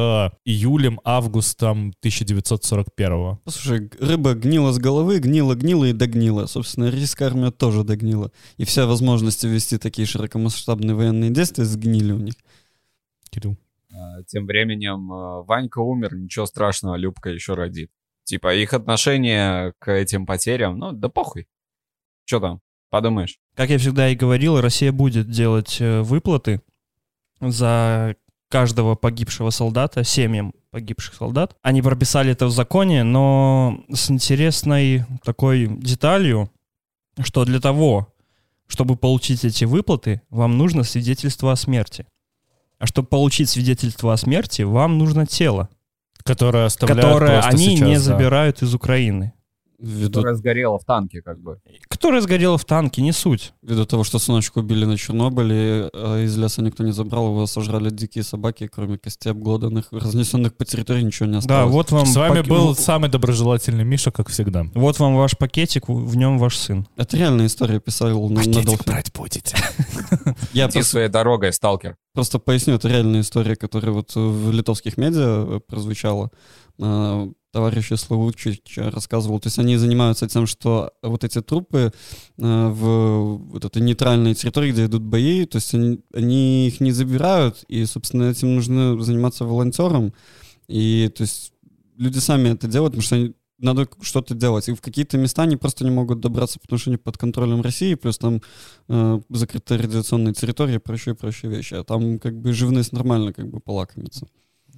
июлем-августом 0.45 1.93
1941 1.99 3.39
Послушай, 3.45 3.91
рыба 4.01 4.35
гнила 4.35 4.73
с 4.73 4.79
головы, 4.79 5.19
гнила, 5.19 5.55
гнила 5.55 5.85
и 5.87 5.93
догнила. 5.93 6.47
Собственно, 6.47 6.91
российская 6.91 7.27
армия 7.27 7.51
тоже 7.51 7.85
догнила. 7.85 8.31
И 8.57 8.65
все 8.65 8.87
возможности 8.87 9.47
вести 9.47 9.79
такие 9.79 10.07
широкомасштабные 10.07 10.95
военные 10.95 11.31
действия 11.31 11.65
сгнили 11.65 12.13
у 12.13 12.19
них. 12.19 12.35
Кирилл. 13.31 13.57
А, 13.93 14.23
Тем 14.25 14.47
временем 14.47 15.13
э, 15.13 15.43
Ванька 15.45 15.81
умер, 15.81 16.15
ничего 16.15 16.47
страшного, 16.47 16.97
Любка 16.97 17.31
еще 17.31 17.55
родит. 17.55 17.91
Типа 18.25 18.55
их 18.55 18.73
отношение 18.73 19.75
к 19.79 19.93
этим 19.93 20.27
потерям, 20.27 20.79
ну 20.79 20.93
да 20.93 21.09
похуй. 21.09 21.47
Че 22.25 22.41
там, 22.41 22.61
подумаешь? 22.95 23.39
Как 23.57 23.71
я 23.71 23.79
всегда 23.79 24.09
и 24.09 24.15
говорил, 24.15 24.61
Россия 24.61 24.93
будет 24.93 25.29
делать 25.29 25.79
э, 25.81 26.03
выплаты 26.03 26.61
за 27.41 28.15
каждого 28.49 28.95
погибшего 28.95 29.51
солдата, 29.51 30.05
семьям 30.05 30.55
погибших 30.71 31.15
солдат. 31.15 31.57
Они 31.63 31.83
прописали 31.83 32.31
это 32.31 32.47
в 32.47 32.53
законе, 32.53 33.03
но 33.03 33.81
с 33.93 34.13
интересной 34.13 35.05
такой 35.25 35.67
деталью, 35.67 36.53
что 37.21 37.45
для 37.45 37.59
того, 37.59 38.15
чтобы 38.69 38.95
получить 38.97 39.45
эти 39.45 39.65
выплаты, 39.65 40.23
вам 40.31 40.57
нужно 40.57 40.85
свидетельство 40.85 41.51
о 41.51 41.57
смерти. 41.57 42.07
А 42.79 42.87
чтобы 42.87 43.09
получить 43.09 43.51
свидетельство 43.51 44.13
о 44.13 44.17
смерти, 44.17 44.63
вам 44.63 44.99
нужно 44.99 45.27
тело, 45.27 45.69
Которое 46.23 46.67
оставляют 46.67 47.03
которое 47.03 47.41
они 47.41 47.77
сейчас, 47.77 47.89
не 47.89 47.95
да. 47.95 48.01
забирают 48.01 48.63
из 48.63 48.73
Украины. 48.73 49.33
Ввиду, 49.79 50.13
Которая 50.21 50.35
сгорела 50.35 50.79
в 50.79 50.85
танке, 50.85 51.21
как 51.21 51.41
бы. 51.41 51.59
Которое 51.89 52.21
сгорело 52.21 52.57
в 52.57 52.65
танке, 52.65 53.03
не 53.03 53.13
суть. 53.13 53.53
ввиду 53.63 53.85
того, 53.87 54.05
что 54.05 54.19
сыночку 54.19 54.61
убили 54.61 54.85
на 54.85 54.97
Чернобыле, 54.97 55.91
а 55.93 56.23
из 56.23 56.37
леса 56.37 56.63
никто 56.63 56.85
не 56.85 56.93
забрал, 56.93 57.27
его 57.29 57.47
сожрали 57.47 57.91
дикие 57.91 58.23
собаки, 58.25 58.69
кроме 58.73 58.99
костей 58.99 59.31
обглоданных, 59.31 59.89
разнесенных 59.91 60.57
по 60.57 60.65
территории 60.65 61.03
ничего 61.03 61.27
не 61.27 61.33
Да, 61.33 61.39
осталось. 61.39 61.73
вот 61.73 61.91
вам... 61.91 62.07
С 62.07 62.15
вами 62.17 62.41
пак- 62.41 62.47
был 62.49 62.75
самый 62.77 63.11
доброжелательный 63.11 63.85
Миша, 63.85 64.11
как 64.11 64.29
всегда. 64.29 64.65
Вот 64.75 64.99
вам 65.01 65.17
ваш 65.17 65.37
пакетик, 65.37 65.89
в 65.89 66.17
нем 66.17 66.39
ваш 66.39 66.57
сын. 66.57 66.87
Это 66.97 67.17
реальная 67.17 67.47
история, 67.47 67.81
писал 67.81 68.29
на, 68.29 68.41
Dolphin. 68.41 68.87
брать 68.87 69.13
будете. 69.13 69.57
Я 70.53 70.69
Иди 70.69 70.83
своей 70.83 71.09
дорогой, 71.09 71.53
сталкер. 71.53 71.97
просто 72.13 72.39
поясню, 72.39 72.75
это 72.75 72.89
реальная 72.89 73.21
история, 73.23 73.57
которая 73.57 73.93
вот 73.93 74.13
в 74.15 74.51
литовских 74.53 74.97
медиа 74.97 75.57
э, 75.57 75.61
прозвучала. 75.67 76.31
Товарищ 77.55 77.93
Славучич 77.95 78.61
рассказывал. 78.77 79.39
То 79.39 79.47
есть 79.47 79.61
они 79.61 79.77
занимаются 79.77 80.27
тем, 80.27 80.45
что 80.45 80.91
вот 81.03 81.23
эти 81.23 81.41
трупы 81.41 81.93
э, 82.37 82.69
в 82.69 83.37
вот 83.37 83.65
этой 83.65 83.81
нейтральной 83.81 84.35
территории, 84.35 84.73
где 84.73 84.87
идут 84.87 85.03
бои, 85.03 85.45
то 85.47 85.59
есть 85.59 85.73
они, 85.73 86.01
они 86.13 86.67
их 86.67 86.81
не 86.81 86.91
забирают, 86.91 87.65
и, 87.69 87.85
собственно, 87.85 88.25
этим 88.25 88.57
нужно 88.57 89.01
заниматься 89.01 89.45
волонтером. 89.45 90.13
И, 90.67 91.09
то 91.17 91.23
есть, 91.23 91.53
люди 91.97 92.19
сами 92.19 92.49
это 92.49 92.67
делают, 92.67 92.95
потому 92.95 93.03
что 93.03 93.15
они- 93.15 93.35
надо 93.59 93.89
что-то 94.03 94.35
делать. 94.35 94.69
И 94.69 94.73
в 94.73 94.81
какие-то 94.81 95.17
места 95.17 95.43
они 95.43 95.57
просто 95.57 95.85
не 95.85 95.93
могут 95.93 96.19
добраться, 96.19 96.59
потому 96.59 96.81
что 96.81 96.91
они 96.91 96.97
под 96.97 97.17
контролем 97.19 97.63
России, 97.63 97.95
плюс 97.95 98.19
там 98.19 98.43
э, 98.89 99.21
закрытая 99.31 99.79
радиационная 99.79 100.35
территория 100.35 100.75
и 100.75 100.79
прочие, 100.79 101.15
прочие 101.15 101.53
вещи. 101.53 101.75
А 101.75 101.85
там 101.85 102.19
как 102.19 102.35
бы 102.35 102.53
живность 102.53 102.93
нормально 102.93 103.33
как 103.33 103.49
бы 103.49 103.61
полакомится. 103.61 104.27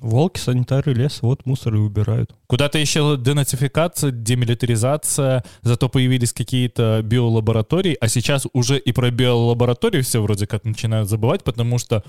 Волки, 0.00 0.38
санитары, 0.38 0.92
лес, 0.92 1.22
вот 1.22 1.46
мусор 1.46 1.74
и 1.74 1.78
убирают. 1.78 2.34
Куда-то 2.46 2.78
еще 2.78 3.16
денацификация, 3.18 4.10
демилитаризация, 4.10 5.44
зато 5.62 5.88
появились 5.88 6.32
какие-то 6.32 7.00
биолаборатории, 7.02 7.96
а 8.00 8.08
сейчас 8.08 8.46
уже 8.52 8.78
и 8.78 8.92
про 8.92 9.10
биолаборатории 9.10 10.02
все 10.02 10.20
вроде 10.20 10.46
как 10.46 10.64
начинают 10.64 11.08
забывать, 11.08 11.44
потому 11.44 11.78
что 11.78 12.04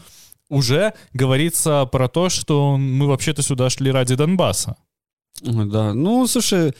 уже 0.49 0.93
говорится 1.13 1.85
про 1.85 2.07
то, 2.07 2.29
что 2.29 2.77
мы 2.77 3.07
вообще-то 3.07 3.41
сюда 3.41 3.69
шли 3.69 3.91
ради 3.91 4.15
Донбасса. 4.15 4.75
Да, 5.41 5.93
ну, 5.93 6.25
слушай, 6.27 6.73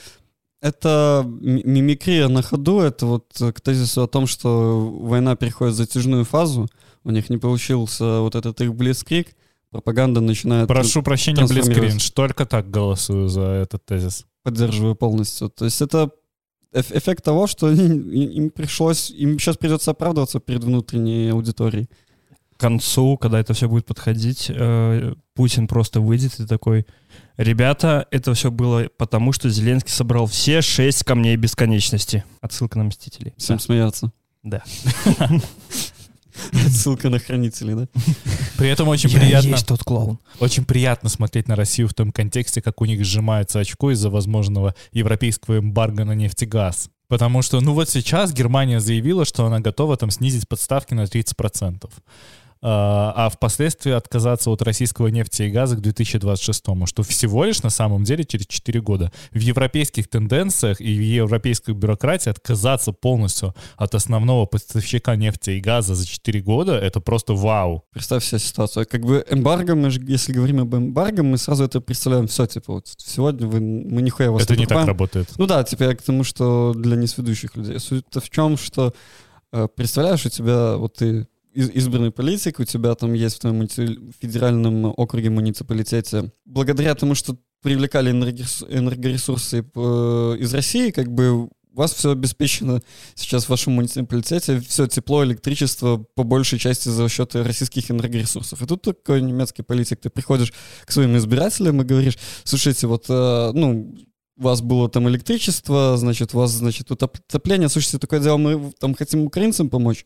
это 0.62 1.24
мимикрия 1.26 2.28
на 2.28 2.41
ходу, 2.41 2.80
это 2.80 3.06
вот 3.06 3.26
к 3.38 3.62
тезису 3.62 4.04
о 4.04 4.08
том, 4.08 4.28
что 4.28 4.89
война 5.02 5.36
переходит 5.36 5.76
в 5.76 5.78
затяжную 5.78 6.26
фазу, 6.26 6.67
у 7.04 7.12
них 7.12 7.30
не 7.30 7.38
получился 7.38 8.20
вот 8.22 8.36
этот 8.36 8.60
их 8.62 8.74
блицкрик, 8.74 9.36
пропаганда 9.71 10.21
начинает... 10.21 10.67
Прошу 10.67 11.03
прощения. 11.03 11.45
Блицкринж. 11.45 12.10
Только 12.12 12.45
так 12.45 12.69
голосую 12.69 13.30
за 13.30 13.41
этот 13.41 13.86
тезис. 13.86 14.25
Поддерживаю 14.43 14.95
полностью. 14.95 15.49
То 15.49 15.65
есть 15.65 15.82
это 15.82 16.10
эф- 16.73 16.91
эффект 16.91 17.23
того, 17.23 17.47
что 17.47 17.69
им 17.71 18.49
пришлось, 18.49 19.10
им 19.10 19.39
сейчас 19.39 19.58
придется 19.58 19.91
оправдываться 19.91 20.39
перед 20.39 20.63
внутренней 20.63 21.30
аудиторией. 21.30 21.89
К 22.56 22.60
концу, 22.60 23.17
когда 23.17 23.39
это 23.39 23.53
все 23.53 23.69
будет 23.69 23.86
подходить, 23.86 24.47
э, 24.49 25.13
Путин 25.36 25.67
просто 25.67 26.01
выйдет 26.01 26.39
и 26.39 26.47
такой, 26.47 26.88
ребята, 27.38 28.08
это 28.10 28.34
все 28.34 28.49
было 28.49 28.89
потому, 28.97 29.32
что 29.32 29.47
Зеленский 29.49 29.91
собрал 29.91 30.25
все 30.25 30.62
шесть 30.63 31.03
камней 31.03 31.36
бесконечности. 31.36 32.23
Отсылка 32.41 32.80
на 32.80 32.86
Мстителей. 32.86 33.36
Всем 33.38 33.60
смеяться. 33.60 34.12
Да. 34.41 34.63
Ссылка 36.69 37.10
на 37.10 37.19
хранителей, 37.19 37.75
да? 37.75 37.88
При 38.57 38.69
этом 38.69 38.88
очень 38.88 39.10
Я 39.10 39.19
приятно, 39.19 39.49
есть 39.49 39.67
тот 39.67 39.83
клоун. 39.83 40.19
очень 40.39 40.65
приятно 40.65 41.10
смотреть 41.10 41.47
на 41.47 41.55
Россию 41.55 41.88
в 41.88 41.93
том 41.93 42.12
контексте, 42.12 42.62
как 42.62 42.81
у 42.81 42.86
них 42.86 43.03
сжимается 43.05 43.60
очко 43.60 43.91
из-за 43.91 44.10
возможного 44.10 44.75
европейского 44.91 45.60
эмбарго 45.60 46.05
на 46.05 46.13
нефть 46.13 46.43
и 46.43 46.45
газ. 46.45 46.89
Потому 47.07 47.41
что, 47.41 47.62
ну 47.62 47.73
вот 47.73 47.89
сейчас 47.89 48.33
Германия 48.33 48.79
заявила, 48.81 49.23
что 49.23 49.45
она 49.45 49.62
готова 49.62 49.95
там 49.95 50.12
снизить 50.12 50.47
подставки 50.47 50.93
на 50.93 51.03
30%. 51.03 51.89
А 52.62 53.28
а 53.28 53.30
впоследствии 53.30 53.91
отказаться 53.91 54.50
от 54.52 54.62
российского 54.62 55.08
нефти 55.08 55.43
и 55.43 55.50
газа 55.50 55.76
к 55.76 55.82
2026, 55.82 56.63
что 56.86 57.04
всего 57.04 57.43
лишь 57.43 57.63
на 57.63 57.70
самом 57.70 58.04
деле 58.04 58.24
через 58.24 58.48
4 58.48 58.80
года. 58.82 59.12
В 59.32 59.39
европейских 59.39 60.08
тенденциях 60.08 60.80
и 60.80 60.98
в 60.98 61.02
европейской 61.02 61.72
бюрократии 61.72 62.30
отказаться 62.30 62.91
полностью 62.91 63.56
от 63.76 63.96
основного 63.96 64.46
поставщика 64.46 65.15
нефти 65.15 65.52
и 65.52 65.60
газа 65.60 65.96
за 65.96 66.06
4 66.08 66.41
года— 66.41 66.74
это 66.78 67.02
просто 67.02 67.34
вау. 67.34 67.84
Представь 67.91 68.24
себе 68.24 68.39
ситуацию. 68.39 68.88
Как 68.89 69.02
бы 69.02 69.26
эмбарго, 69.30 69.76
мы 69.76 69.89
же, 69.89 70.00
если 70.08 70.32
говорим 70.32 70.62
об 70.62 70.76
эмбарго, 70.76 71.24
мы 71.24 71.38
сразу 71.38 71.63
это 71.63 71.82
представляем 71.82 72.28
все, 72.28 72.46
типа, 72.46 72.74
вот 72.74 72.88
сегодня 72.98 73.48
вы, 73.48 73.60
мы 73.60 74.02
нихуя 74.02 74.32
вас 74.32 74.43
это 74.43 74.56
не 74.56 74.65
так 74.65 74.86
работает. 74.86 75.30
Ну 75.38 75.48
да, 75.48 75.63
типа 75.63 75.84
я 75.84 75.96
к 75.96 76.02
тому, 76.02 76.24
что 76.24 76.74
для 76.74 76.96
несведущих 76.96 77.56
людей. 77.56 77.80
Суть-то 77.80 78.22
в 78.22 78.30
чем, 78.30 78.58
что 78.58 78.93
э, 79.52 79.67
представляешь, 79.76 80.26
у 80.26 80.30
тебя 80.30 80.78
вот 80.78 80.93
ты 80.96 81.28
избранный 81.58 82.12
политик, 82.12 82.60
у 82.60 82.63
тебя 82.63 82.93
там 82.96 83.13
есть 83.13 83.38
в 83.38 83.39
твоем 83.39 83.67
федеральном 83.67 84.86
округе, 84.86 85.30
муниципалитете. 85.30 86.32
Благодаря 86.46 86.93
тому, 86.96 87.15
что 87.15 87.38
привлекали 87.62 88.12
энергорес- 88.12 88.65
энергоресурсы 88.70 89.65
э, 89.76 90.38
из 90.39 90.54
России, 90.54 90.91
как 90.91 91.12
бы 91.12 91.46
у 91.46 91.50
вас 91.74 91.93
все 91.93 92.12
обеспечено 92.12 92.82
сейчас 93.15 93.46
в 93.46 93.50
вашем 93.50 93.74
муниципалитете, 93.74 94.60
все 94.62 94.88
тепло, 94.88 95.24
электричество 95.24 95.98
по 96.15 96.24
большей 96.24 96.60
части 96.60 96.89
за 96.89 97.08
счет 97.10 97.36
российских 97.36 97.91
энергоресурсов. 97.91 98.62
И 98.62 98.65
тут 98.65 98.82
такой 98.84 99.22
немецкий 99.22 99.63
политик, 99.63 100.00
ты 100.00 100.10
приходишь 100.10 100.54
к 100.86 100.91
своим 100.91 101.17
избирателям 101.17 101.82
и 101.82 101.86
говоришь, 101.86 102.17
слушайте, 102.43 102.88
вот, 102.88 103.06
э, 103.10 103.52
ну, 103.54 103.96
у 104.38 104.43
вас 104.43 104.62
было 104.62 104.88
там 104.89 105.10
электричество, 105.10 105.98
значит, 105.98 106.34
у 106.34 106.38
вас, 106.38 106.52
значит, 106.52 106.91
отопление. 106.91 107.70
Слушайте, 107.70 107.98
такое 107.98 108.20
дело, 108.20 108.38
мы 108.38 108.72
там 108.80 108.93
хотим 108.93 109.24
украинцам 109.24 109.70
помочь 109.70 110.04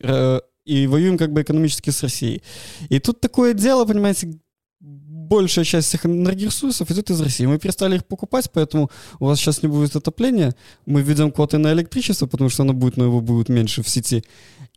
и 0.64 0.86
воюем 0.86 1.18
как 1.18 1.32
бы 1.32 1.42
экономически 1.42 1.90
с 1.90 2.02
Россией. 2.02 2.42
И 2.88 2.98
тут 2.98 3.20
такое 3.20 3.54
дело, 3.54 3.84
понимаете, 3.84 4.38
большая 4.80 5.64
часть 5.64 5.88
всех 5.88 6.06
энергоресурсов 6.06 6.90
идет 6.90 7.10
из 7.10 7.20
России. 7.20 7.46
Мы 7.46 7.58
перестали 7.58 7.96
их 7.96 8.04
покупать, 8.04 8.50
поэтому 8.52 8.90
у 9.18 9.26
вас 9.26 9.38
сейчас 9.38 9.62
не 9.62 9.68
будет 9.68 9.96
отопления. 9.96 10.54
Мы 10.86 11.02
введем 11.02 11.30
квоты 11.30 11.58
на 11.58 11.72
электричество, 11.72 12.26
потому 12.26 12.50
что 12.50 12.62
оно 12.64 12.74
будет, 12.74 12.96
но 12.96 13.04
его 13.04 13.20
будет 13.20 13.48
меньше 13.48 13.82
в 13.82 13.88
сети. 13.88 14.24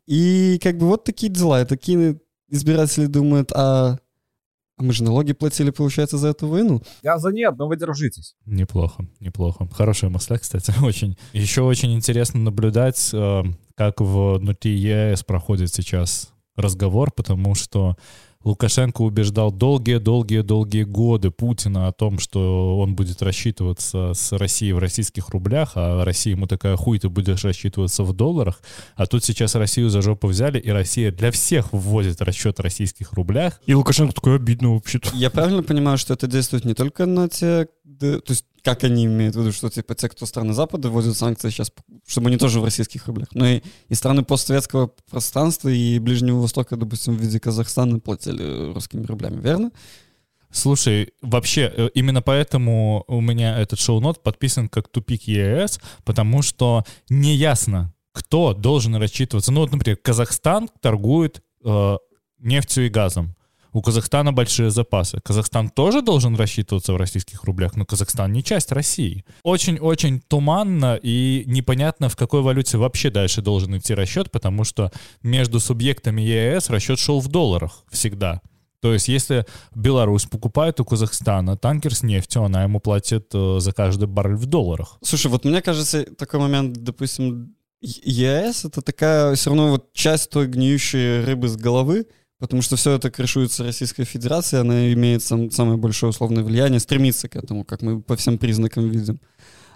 И 0.08 0.60
как 0.62 0.78
бы 0.78 0.88
вот 0.88 1.04
такие 1.04 1.32
дела. 1.32 1.62
И 1.62 1.66
такие 1.66 2.20
избиратели 2.50 3.08
думают, 3.08 3.52
а, 3.54 3.98
а 4.78 4.84
мы 4.84 4.92
же 4.92 5.04
налоги 5.04 5.32
платили, 5.32 5.70
получается, 5.70 6.18
за 6.18 6.30
эту 6.30 6.48
войну. 6.48 6.82
Газа 7.02 7.30
нет, 7.30 7.56
но 7.58 7.68
вы 7.68 7.78
держитесь. 7.78 8.36
Неплохо, 8.46 9.08
неплохо. 9.22 9.68
Хорошая 9.72 10.10
мысля, 10.10 10.38
кстати, 10.38 10.74
очень. 10.84 11.18
Еще 11.34 11.62
очень 11.62 11.94
интересно 11.94 12.42
наблюдать, 12.42 13.10
э, 13.14 13.44
как 13.76 14.02
внутри 14.02 14.76
ЕС 14.76 15.24
проходит 15.24 15.74
сейчас 15.74 16.34
разговор, 16.58 17.12
потому 17.12 17.56
что 17.56 17.96
Лукашенко 18.46 19.02
убеждал 19.02 19.52
долгие-долгие-долгие 19.52 20.84
годы 20.84 21.32
Путина 21.32 21.88
о 21.88 21.92
том, 21.92 22.20
что 22.20 22.78
он 22.78 22.96
будет 22.96 23.24
рассчитываться 23.24 24.14
с 24.14 24.32
Россией 24.32 24.74
в 24.74 24.78
российских 24.78 25.30
рублях, 25.30 25.72
а 25.76 26.06
Россия 26.06 26.36
ему 26.36 26.46
такая, 26.46 26.78
хуй, 26.78 27.00
ты 27.00 27.10
будешь 27.10 27.44
рассчитываться 27.44 28.04
в 28.04 28.14
долларах. 28.14 28.62
А 28.96 29.08
тут 29.08 29.24
сейчас 29.26 29.56
Россию 29.56 29.90
за 29.90 30.04
жопу 30.04 30.28
взяли, 30.28 30.60
и 30.60 30.70
Россия 30.70 31.12
для 31.12 31.32
всех 31.32 31.74
вводит 31.74 32.22
расчет 32.22 32.60
в 32.60 32.62
российских 32.62 33.14
рублях. 33.14 33.60
И 33.66 33.74
Лукашенко 33.74 34.14
такой 34.14 34.36
обидно 34.36 34.76
вообще-то. 34.76 35.10
Я 35.16 35.32
правильно 35.32 35.64
понимаю, 35.64 35.98
что 35.98 36.14
это 36.14 36.28
действует 36.28 36.66
не 36.66 36.76
только 36.76 37.08
на 37.08 37.28
те, 37.28 37.68
то 38.00 38.22
есть 38.30 38.46
как 38.66 38.84
они 38.84 39.06
имеют 39.06 39.36
в 39.36 39.40
виду, 39.40 39.52
что 39.52 39.70
типа 39.70 39.94
те, 39.94 40.10
кто 40.10 40.26
страны 40.26 40.54
Запада 40.54 40.90
вводят 40.90 41.16
санкции 41.16 41.52
сейчас, 41.52 41.72
чтобы 42.08 42.30
они 42.30 42.38
тоже 42.38 42.60
в 42.60 42.64
российских 42.64 43.06
рублях, 43.06 43.28
но 43.34 43.46
и, 43.48 43.62
и 43.90 43.94
страны 43.94 44.24
постсоветского 44.24 44.88
пространства 45.10 45.70
и 45.70 46.00
Ближнего 46.00 46.40
Востока, 46.40 46.76
допустим, 46.76 47.16
в 47.16 47.22
виде 47.22 47.40
Казахстана 47.40 48.00
платили 48.00 48.74
русскими 48.74 49.06
рублями, 49.06 49.40
верно? 49.40 49.72
Слушай, 50.50 51.12
вообще, 51.22 51.72
э, 51.76 51.90
именно 51.94 52.24
поэтому 52.24 53.04
у 53.08 53.22
меня 53.22 53.60
этот 53.60 53.78
шоу-нот 53.78 54.24
подписан 54.24 54.68
как 54.68 54.88
тупик 54.88 55.28
ЕС, 55.28 55.80
потому 56.04 56.42
что 56.42 56.84
неясно, 57.08 57.94
кто 58.14 58.54
должен 58.54 58.96
рассчитываться. 58.96 59.52
Ну 59.52 59.62
вот, 59.62 59.72
например, 59.72 59.98
Казахстан 59.98 60.70
торгует 60.82 61.44
э, 61.64 61.98
нефтью 62.40 62.88
и 62.88 62.90
газом. 62.90 63.36
У 63.76 63.82
Казахстана 63.82 64.32
большие 64.32 64.72
запасы. 64.72 65.20
Казахстан 65.22 65.70
тоже 65.70 66.02
должен 66.02 66.38
рассчитываться 66.38 66.94
в 66.94 66.96
российских 66.96 67.44
рублях, 67.44 67.76
но 67.76 67.84
Казахстан 67.84 68.32
не 68.32 68.42
часть 68.42 68.72
России. 68.72 69.26
Очень-очень 69.44 70.22
туманно 70.22 70.98
и 71.04 71.44
непонятно, 71.46 72.08
в 72.08 72.16
какой 72.16 72.42
валюте 72.42 72.78
вообще 72.78 73.10
дальше 73.10 73.42
должен 73.42 73.78
идти 73.78 73.94
расчет, 73.94 74.32
потому 74.32 74.64
что 74.64 74.94
между 75.24 75.60
субъектами 75.60 76.22
ЕС 76.22 76.70
расчет 76.70 77.00
шел 77.00 77.20
в 77.20 77.28
долларах 77.28 77.84
всегда. 77.92 78.40
То 78.80 78.94
есть, 78.94 79.10
если 79.10 79.46
Беларусь 79.76 80.24
покупает 80.24 80.80
у 80.80 80.86
Казахстана 80.86 81.58
танкер 81.58 81.94
с 81.94 82.02
нефтью, 82.02 82.44
она 82.44 82.64
ему 82.64 82.80
платит 82.80 83.28
э, 83.34 83.58
за 83.60 83.74
каждый 83.74 84.08
баррель 84.08 84.38
в 84.38 84.46
долларах. 84.46 84.98
Слушай, 85.04 85.28
вот 85.28 85.44
мне 85.44 85.62
кажется, 85.62 86.06
такой 86.16 86.40
момент, 86.40 86.78
допустим, 86.78 87.54
ЕС— 87.82 88.64
это 88.64 88.82
такая 88.82 89.36
все 89.36 89.50
равно 89.50 89.72
вот 89.72 89.92
часть 89.92 90.30
той 90.30 90.48
гниющей 90.48 91.26
рыбы 91.26 91.50
с 91.50 91.58
головы, 91.58 92.06
потому 92.40 92.62
что 92.62 92.76
все 92.76 92.92
это 92.92 93.10
крышуется 93.10 93.64
Российской 93.64 94.04
Федерацией, 94.04 94.62
она 94.62 94.94
имеет 94.94 95.24
сам- 95.24 95.52
самое 95.52 95.78
большое 95.78 96.10
условное 96.10 96.44
влияние, 96.44 96.80
стремится 96.80 97.30
к 97.30 97.36
этому, 97.36 97.64
как 97.64 97.82
мы 97.82 98.02
по 98.02 98.16
всем 98.16 98.38
признакам 98.38 98.90
видим. 98.90 99.20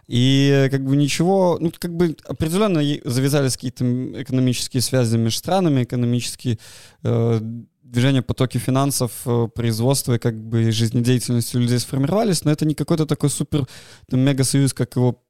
И 0.07 0.67
как 0.71 0.83
бы 0.83 0.95
ничего, 0.95 1.57
ну 1.61 1.71
как 1.77 1.95
бы 1.95 2.15
определенно 2.25 2.81
завязались 3.05 3.53
какие-то 3.53 3.85
экономические 4.21 4.81
связи 4.81 5.17
между 5.17 5.37
странами, 5.37 5.83
экономические 5.83 6.57
э, 7.03 7.39
движения, 7.83 8.23
потоки 8.23 8.57
финансов, 8.57 9.11
э, 9.25 9.47
производства 9.53 10.15
и 10.15 10.19
как 10.19 10.35
бы 10.35 10.71
жизнедеятельности 10.71 11.57
людей 11.57 11.77
сформировались, 11.79 12.43
но 12.43 12.51
это 12.51 12.65
не 12.65 12.73
какой-то 12.73 13.05
такой 13.05 13.29
супер 13.29 13.67
там, 14.09 14.21
мегасоюз, 14.21 14.73
как 14.73 14.95
его 14.95 15.23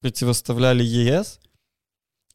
противоставляли 0.00 0.82
ЕС. 0.84 1.40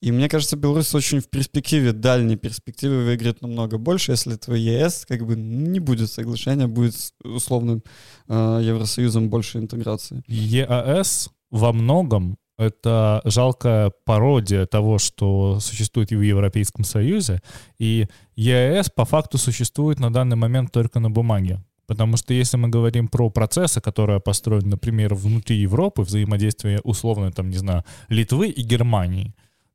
И 0.03 0.11
мне 0.11 0.27
кажется, 0.27 0.57
Беларусь 0.57 0.93
очень 0.93 1.21
в 1.21 1.29
перспективе, 1.29 1.93
дальней 1.93 2.35
перспективе 2.35 3.05
выиграет 3.05 3.41
намного 3.41 3.77
больше, 3.77 4.11
если 4.11 4.35
этого 4.35 4.55
ЕС 4.55 5.05
как 5.07 5.25
бы 5.25 5.37
не 5.37 5.79
будет 5.79 6.11
соглашения, 6.11 6.67
будет 6.67 7.13
условным 7.23 7.83
э, 8.27 8.59
Евросоюзом 8.61 9.29
больше 9.29 9.59
интеграции. 9.59 10.21
ЕАС 10.27 11.29
во 11.51 11.71
многом 11.71 12.35
это 12.57 13.21
жалкая 13.23 13.93
пародия 14.03 14.65
того, 14.65 14.97
что 14.97 15.61
существует 15.61 16.11
и 16.11 16.17
в 16.17 16.21
Европейском 16.21 16.83
Союзе. 16.83 17.41
И 17.79 18.07
ЕАС 18.35 18.89
по 18.89 19.05
факту 19.05 19.37
существует 19.37 20.01
на 20.01 20.11
данный 20.11 20.35
момент 20.35 20.73
только 20.73 20.99
на 20.99 21.09
бумаге. 21.09 21.63
Потому 21.87 22.17
что 22.17 22.33
если 22.33 22.57
мы 22.57 22.67
говорим 22.67 23.07
про 23.07 23.29
процессы, 23.29 23.79
которые 23.79 24.19
построены, 24.19 24.71
например, 24.71 25.15
внутри 25.15 25.57
Европы, 25.57 26.01
взаимодействие 26.01 26.81
условно, 26.83 27.31
там, 27.31 27.49
не 27.49 27.57
знаю, 27.57 27.85
Литвы 28.09 28.49
и 28.49 28.63
Германии, 28.63 29.33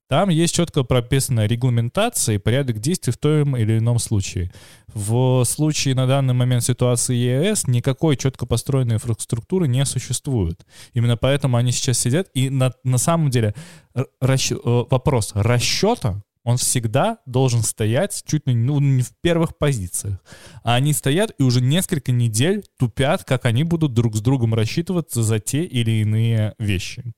там 0.09 0.31
есть 0.31 0.55
четко 0.55 0.85
прописанная 0.85 1.47
регламентация 1.47 2.37
и 2.37 2.39
порядок 2.39 2.81
действий 2.81 3.13
в 3.13 3.19
том 3.19 3.57
или 3.57 3.79
ином 3.79 3.99
случае. 3.99 4.51
В 4.95 5.45
случае 5.45 5.95
на 5.95 6.07
данный 6.07 6.33
момент 6.33 6.65
ситуации 6.65 7.15
ЕС 7.15 7.67
никакой 7.67 8.17
четко 8.17 8.47
построенной 8.47 8.95
инфраструктуры 8.97 9.69
не 9.69 9.85
существует. 9.85 10.67
Именно 10.95 11.19
поэтому 11.19 11.59
они 11.59 11.73
сейчас 11.73 11.99
сидят, 11.99 12.29
и 12.33 12.49
на, 12.49 12.73
на 12.85 12.97
самом 12.97 13.29
деле 13.29 13.55
расч- 14.23 14.57
э, 14.57 14.87
вопрос 14.91 15.33
расчета, 15.35 16.23
он 16.43 16.57
всегда 16.57 17.19
должен 17.27 17.63
стоять 17.63 18.23
чуть 18.27 18.47
ли 18.47 18.55
ну, 18.55 18.81
не 18.81 19.03
в 19.03 19.13
первых 19.21 19.59
позициях. 19.59 20.19
А 20.63 20.77
они 20.77 20.95
стоят 20.95 21.33
и 21.39 21.43
уже 21.43 21.61
несколько 21.61 22.13
недель 22.13 22.65
тупят, 22.79 23.25
как 23.25 23.45
они 23.45 23.65
будут 23.65 23.93
друг 23.93 24.17
с 24.17 24.23
другом 24.23 24.55
рассчитываться 24.55 25.23
за 25.23 25.41
те 25.41 25.65
или 25.65 26.01
иные 26.01 26.55
вещи. 26.59 27.13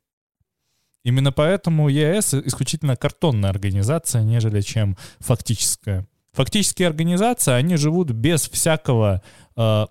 Именно 1.04 1.32
поэтому 1.32 1.88
ЕС 1.88 2.34
исключительно 2.34 2.96
картонная 2.96 3.50
организация, 3.50 4.22
нежели 4.22 4.60
чем 4.60 4.96
фактическая. 5.18 6.06
Фактические 6.32 6.88
организации, 6.88 7.52
они 7.52 7.76
живут 7.76 8.10
без 8.10 8.48
всякого 8.48 9.22
э, 9.56 9.86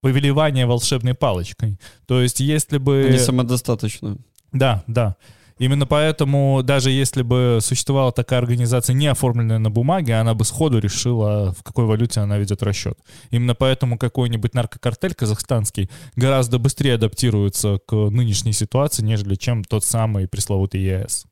повелевания 0.00 0.66
волшебной 0.66 1.14
палочкой. 1.14 1.78
То 2.06 2.20
есть, 2.20 2.40
если 2.40 2.78
бы... 2.78 3.06
Они 3.08 3.18
самодостаточны. 3.18 4.18
Да, 4.52 4.82
да. 4.86 5.16
Именно 5.64 5.86
поэтому, 5.86 6.60
даже 6.62 6.90
если 6.90 7.22
бы 7.22 7.56
существовала 7.62 8.12
такая 8.12 8.38
организация, 8.38 8.92
не 8.92 9.06
оформленная 9.06 9.58
на 9.58 9.70
бумаге, 9.70 10.16
она 10.16 10.34
бы 10.34 10.44
сходу 10.44 10.78
решила, 10.78 11.54
в 11.54 11.62
какой 11.62 11.86
валюте 11.86 12.20
она 12.20 12.36
ведет 12.36 12.62
расчет. 12.62 12.98
Именно 13.30 13.54
поэтому 13.54 13.96
какой-нибудь 13.96 14.52
наркокартель 14.52 15.14
казахстанский 15.14 15.88
гораздо 16.16 16.58
быстрее 16.58 16.96
адаптируется 16.96 17.78
к 17.86 17.94
нынешней 17.94 18.52
ситуации, 18.52 19.02
нежели 19.02 19.36
чем 19.36 19.64
тот 19.64 19.84
самый 19.84 20.28
пресловутый 20.28 20.82
ЕС. 20.82 21.24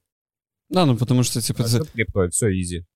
Да, 0.70 0.86
ну 0.86 0.96
потому 0.96 1.24
что, 1.24 1.42
типа... 1.42 1.64
А 1.64 1.84
крипто, 1.92 2.30
все 2.30 2.48
изи. 2.58 2.86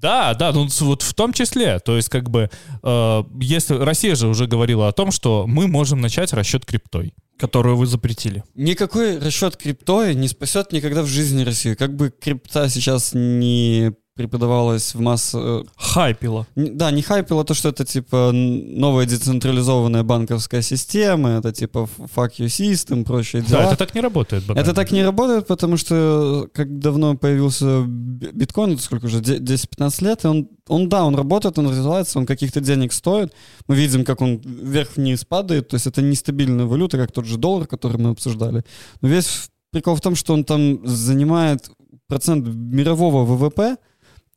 Да, 0.00 0.34
да, 0.34 0.52
ну 0.52 0.68
вот 0.80 1.02
в 1.02 1.14
том 1.14 1.32
числе. 1.32 1.80
То 1.80 1.96
есть 1.96 2.08
как 2.08 2.30
бы, 2.30 2.50
э, 2.82 3.22
если 3.40 3.74
Россия 3.74 4.14
же 4.14 4.28
уже 4.28 4.46
говорила 4.46 4.88
о 4.88 4.92
том, 4.92 5.10
что 5.10 5.44
мы 5.46 5.66
можем 5.66 6.00
начать 6.00 6.32
расчет 6.32 6.64
криптой. 6.64 7.14
Которую 7.36 7.76
вы 7.76 7.86
запретили. 7.86 8.42
Никакой 8.54 9.18
расчет 9.18 9.56
криптой 9.56 10.14
не 10.16 10.26
спасет 10.26 10.72
никогда 10.72 11.02
в 11.02 11.06
жизни 11.06 11.44
Россию. 11.44 11.76
Как 11.76 11.94
бы 11.94 12.10
крипта 12.10 12.68
сейчас 12.68 13.12
не 13.14 13.92
преподавалась 14.18 14.94
в 14.94 15.00
масс... 15.00 15.30
э, 15.34 15.62
Хайпила. 15.76 16.44
Да, 16.56 16.90
не 16.90 17.02
хайпило 17.02 17.44
то, 17.44 17.54
что 17.54 17.68
это 17.68 17.84
типа 17.84 18.32
новая 18.32 19.06
децентрализованная 19.06 20.02
банковская 20.02 20.60
система, 20.62 21.30
это 21.38 21.52
типа 21.52 21.88
fuck 22.16 22.32
you 22.40 22.46
system, 22.46 23.04
прочие 23.04 23.42
дела. 23.42 23.62
Да, 23.62 23.66
это 23.68 23.76
так 23.76 23.94
не 23.94 24.00
работает. 24.00 24.44
банально. 24.44 24.64
Это 24.66 24.74
так 24.74 24.90
не 24.90 25.04
работает, 25.04 25.46
потому 25.46 25.76
что 25.76 26.48
как 26.52 26.78
давно 26.80 27.16
появился 27.16 27.84
би- 27.86 28.30
биткоин, 28.32 28.72
это 28.72 28.82
сколько 28.82 29.06
уже, 29.06 29.20
де- 29.20 29.38
10-15 29.38 30.04
лет, 30.04 30.24
и 30.24 30.28
он, 30.28 30.48
он, 30.66 30.88
да, 30.88 31.04
он 31.04 31.14
работает, 31.14 31.56
он 31.58 31.68
развивается, 31.68 32.18
он 32.18 32.26
каких-то 32.26 32.60
денег 32.60 32.92
стоит. 32.92 33.32
Мы 33.68 33.76
видим, 33.76 34.04
как 34.04 34.20
он 34.20 34.40
вверх-вниз 34.44 35.24
падает, 35.24 35.68
то 35.68 35.74
есть 35.76 35.86
это 35.86 36.02
нестабильная 36.02 36.66
валюта, 36.66 36.98
как 36.98 37.12
тот 37.12 37.24
же 37.24 37.38
доллар, 37.38 37.66
который 37.68 37.98
мы 37.98 38.10
обсуждали. 38.10 38.64
Но 39.00 39.08
весь 39.08 39.48
прикол 39.70 39.94
в 39.94 40.00
том, 40.00 40.16
что 40.16 40.32
он 40.34 40.44
там 40.44 40.86
занимает 40.86 41.70
процент 42.06 42.46
мирового 42.48 43.24
ВВП, 43.26 43.76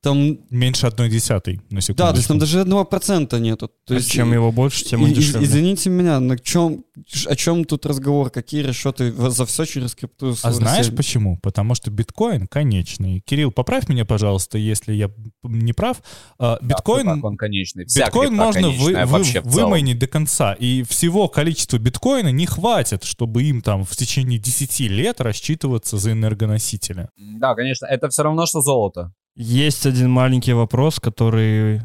там, 0.02 0.40
Меньше 0.50 0.88
одной 0.88 1.10
десятой, 1.10 1.62
на 1.70 1.80
секунду. 1.82 2.04
да, 2.04 2.10
то 2.12 2.18
есть 2.18 2.28
там 2.28 2.40
даже 2.40 2.62
одного 2.62 2.86
процента 2.86 3.40
нету. 3.40 3.70
То 3.86 3.94
А 3.94 3.98
есть, 3.98 4.10
чем 4.12 4.32
и- 4.32 4.34
его 4.36 4.52
больше, 4.52 4.84
тем 4.84 5.04
он 5.04 5.12
и- 5.12 5.14
дешевле. 5.14 5.46
Извините 5.46 5.90
меня, 5.90 6.20
на 6.20 6.38
чем, 6.40 6.84
о 7.28 7.36
чем 7.36 7.66
тут 7.66 7.86
разговор? 7.86 8.30
Какие 8.32 8.64
расчеты 8.64 9.12
за 9.12 9.46
все 9.46 9.66
через 9.66 9.94
крипту? 9.94 10.36
А 10.42 10.52
знаешь 10.52 10.90
почему? 10.96 11.38
Потому 11.42 11.76
что 11.76 11.92
биткоин 11.92 12.48
конечный. 12.48 13.22
Кирилл, 13.26 13.52
поправь 13.52 13.90
меня, 13.90 14.04
пожалуйста, 14.06 14.58
если 14.58 14.94
я 14.94 15.12
не 15.44 15.74
прав. 15.74 16.02
А, 16.40 16.58
Биткоин, 16.62 17.06
Да, 17.06 17.28
он 17.28 17.38
конечный. 17.38 17.86
Вся 17.86 18.06
биткоин 18.06 18.34
можно 18.36 18.70
вы- 18.70 19.06
вы- 19.06 19.42
вымайнить 19.44 20.00
до 20.00 20.08
конца. 20.08 20.54
И 20.54 20.84
всего 20.84 21.28
количества 21.28 21.78
биткоина 21.78 22.32
не 22.32 22.46
хватит, 22.48 23.04
чтобы 23.04 23.44
им 23.44 23.62
там 23.62 23.86
в 23.86 23.96
течение 23.96 24.40
10 24.40 24.88
лет 24.88 25.22
рассчитываться 25.22 25.98
за 25.98 26.12
энергоносители. 26.14 27.10
Да, 27.18 27.54
конечно, 27.56 27.86
это 27.86 28.10
все 28.10 28.24
равно, 28.24 28.46
что 28.46 28.62
золото. 28.62 29.14
Есть 29.36 29.86
один 29.86 30.12
маленький 30.12 30.54
вопрос, 30.54 31.00
который 31.00 31.82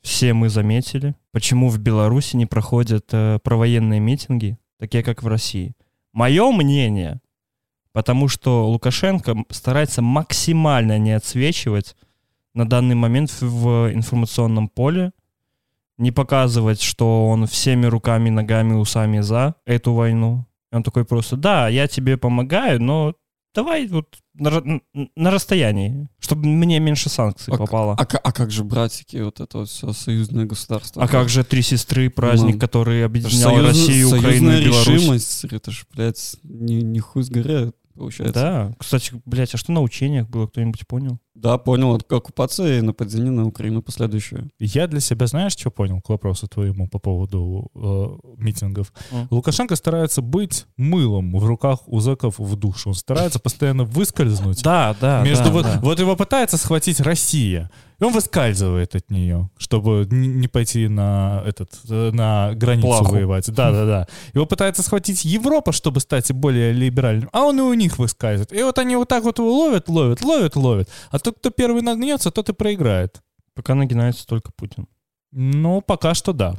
все 0.00 0.32
мы 0.32 0.48
заметили. 0.48 1.14
Почему 1.32 1.68
в 1.68 1.78
Беларуси 1.78 2.36
не 2.36 2.46
проходят 2.46 3.08
э, 3.12 3.38
провоенные 3.42 4.00
митинги, 4.00 4.58
такие 4.78 5.02
как 5.02 5.22
в 5.22 5.26
России? 5.26 5.74
Мое 6.12 6.50
мнение, 6.50 7.20
потому 7.92 8.28
что 8.28 8.66
Лукашенко 8.68 9.36
старается 9.50 10.00
максимально 10.00 10.98
не 10.98 11.12
отсвечивать 11.12 11.94
на 12.54 12.66
данный 12.66 12.94
момент 12.94 13.30
в, 13.40 13.92
информационном 13.92 14.68
поле, 14.68 15.12
не 15.98 16.10
показывать, 16.10 16.80
что 16.80 17.28
он 17.28 17.46
всеми 17.46 17.86
руками, 17.86 18.30
ногами, 18.30 18.72
усами 18.74 19.20
за 19.20 19.56
эту 19.66 19.92
войну. 19.92 20.46
И 20.72 20.76
он 20.76 20.82
такой 20.82 21.04
просто, 21.04 21.36
да, 21.36 21.68
я 21.68 21.86
тебе 21.86 22.16
помогаю, 22.16 22.80
но 22.80 23.14
давай 23.54 23.86
вот 23.88 24.16
на, 24.34 24.62
на 25.16 25.30
расстоянии, 25.30 26.08
чтобы 26.20 26.46
мне 26.46 26.78
меньше 26.80 27.08
санкций 27.08 27.52
А 27.52 27.56
попало. 27.56 27.94
А, 27.98 28.06
ка- 28.06 28.18
а 28.18 28.32
как 28.32 28.50
же 28.50 28.62
братики, 28.64 29.16
вот 29.16 29.40
это 29.40 29.58
вот 29.58 29.68
все 29.68 29.92
союзное 29.92 30.44
государство? 30.44 31.02
А 31.02 31.08
как 31.08 31.28
же 31.28 31.42
три 31.44 31.62
сестры, 31.62 32.08
праздник, 32.10 32.54
Ну, 32.54 32.60
который 32.60 33.04
объединял 33.04 33.50
союзная- 33.50 33.68
Россию, 33.68 34.08
Украину 34.16 34.52
и 34.52 34.64
Беларусь? 34.64 34.86
решимость, 34.88 35.44
это 35.44 35.70
ж, 35.70 35.84
блядь, 35.92 36.36
не, 36.44 36.82
не 36.82 37.00
хуй 37.00 37.22
с 37.24 37.30
горы, 37.30 37.72
получается. 37.98 38.32
Да. 38.34 38.72
Кстати, 38.78 39.12
блядь, 39.26 39.54
а 39.54 39.58
что 39.58 39.72
на 39.72 39.80
учениях 39.82 40.28
было, 40.28 40.46
кто-нибудь 40.46 40.86
понял? 40.86 41.18
Да, 41.34 41.56
понял, 41.58 41.94
от- 41.94 42.10
оккупация 42.12 42.78
и 42.78 42.80
нападение 42.80 43.30
на 43.30 43.46
Украину 43.46 43.80
последующее. 43.82 44.48
Я 44.58 44.86
для 44.88 44.98
себя, 45.00 45.26
знаешь, 45.26 45.52
что 45.52 45.70
понял 45.70 46.00
к 46.00 46.08
вопросу 46.08 46.48
твоему 46.48 46.88
по 46.88 46.98
поводу 46.98 47.70
э, 47.76 48.32
митингов? 48.42 48.92
М. 49.12 49.28
Лукашенко 49.30 49.76
старается 49.76 50.20
быть 50.20 50.66
мылом 50.76 51.32
в 51.38 51.44
руках 51.44 51.80
у 51.86 52.00
зэков 52.00 52.38
в 52.38 52.56
душу. 52.56 52.88
Он 52.90 52.94
старается 52.94 53.38
постоянно 53.38 53.84
выскользнуть. 53.84 54.62
Да, 54.64 54.96
да, 55.00 55.22
Между 55.22 55.44
да, 55.44 55.50
вот, 55.50 55.62
да. 55.64 55.80
вот 55.80 56.00
его 56.00 56.16
пытается 56.16 56.56
схватить 56.56 57.00
Россия, 57.00 57.70
и 57.98 58.04
он 58.04 58.12
выскальзывает 58.12 58.94
от 58.94 59.10
нее, 59.10 59.50
чтобы 59.58 60.06
не 60.10 60.46
пойти 60.46 60.88
на 60.88 61.42
этот 61.44 61.70
э, 61.88 62.10
на 62.12 62.52
границу 62.54 62.86
Плаху. 62.86 63.12
воевать. 63.12 63.50
Да, 63.52 63.72
да, 63.72 63.84
да. 63.86 64.08
Его 64.34 64.46
пытается 64.46 64.82
схватить 64.82 65.24
Европа, 65.24 65.72
чтобы 65.72 66.00
стать 66.00 66.32
более 66.32 66.72
либеральным, 66.72 67.28
а 67.32 67.44
он 67.44 67.58
и 67.58 67.62
у 67.62 67.74
них 67.74 67.98
выскальзывает. 67.98 68.52
И 68.52 68.62
вот 68.62 68.78
они 68.78 68.96
вот 68.96 69.08
так 69.08 69.24
вот 69.24 69.38
его 69.38 69.52
ловят, 69.52 69.88
ловят, 69.88 70.22
ловят, 70.22 70.56
ловят. 70.56 70.88
А 71.10 71.18
тот, 71.18 71.38
кто 71.38 71.50
первый 71.50 71.82
нагнется, 71.82 72.30
тот 72.30 72.48
и 72.48 72.52
проиграет. 72.52 73.20
Пока 73.54 73.74
нагинается 73.74 74.26
только 74.26 74.52
Путин. 74.52 74.86
Ну, 75.32 75.80
пока 75.80 76.14
что 76.14 76.32
да. 76.32 76.54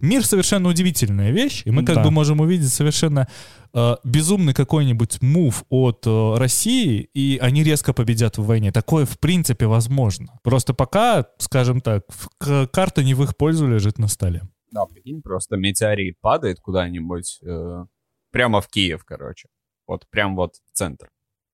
Мир 0.00 0.24
совершенно 0.24 0.68
удивительная 0.68 1.30
вещь, 1.30 1.62
и 1.64 1.70
мы 1.70 1.84
как 1.84 1.96
Да. 1.96 2.04
бы 2.04 2.10
можем 2.10 2.40
увидеть 2.40 2.68
совершенно 2.72 3.26
э, 3.74 3.96
безумный 4.04 4.52
какой-нибудь 4.52 5.22
мув 5.22 5.64
от 5.70 6.06
э, 6.06 6.34
России, 6.36 7.08
и 7.14 7.38
они 7.40 7.62
резко 7.64 7.94
победят 7.94 8.36
в 8.36 8.44
войне. 8.44 8.70
Такое 8.70 9.06
в 9.06 9.18
принципе 9.18 9.66
возможно. 9.66 10.38
Просто 10.42 10.74
пока, 10.74 11.26
скажем 11.38 11.80
так, 11.80 12.04
в- 12.08 12.28
к- 12.38 12.66
карта 12.66 13.02
не 13.02 13.14
в 13.14 13.22
их 13.22 13.34
пользу 13.36 13.66
лежит 13.66 13.98
на 13.98 14.08
столе. 14.08 14.42
Да, 14.70 14.84
прикинь, 14.84 15.22
просто 15.22 15.56
метеорит 15.56 16.20
падает 16.20 16.60
куда-нибудь 16.60 17.40
э, 17.42 17.84
прямо 18.30 18.60
в 18.60 18.68
Киев, 18.68 19.04
короче. 19.06 19.48
Вот 19.86 20.06
прям 20.10 20.36
вот 20.36 20.56
в 20.70 20.76
центр. 20.76 21.08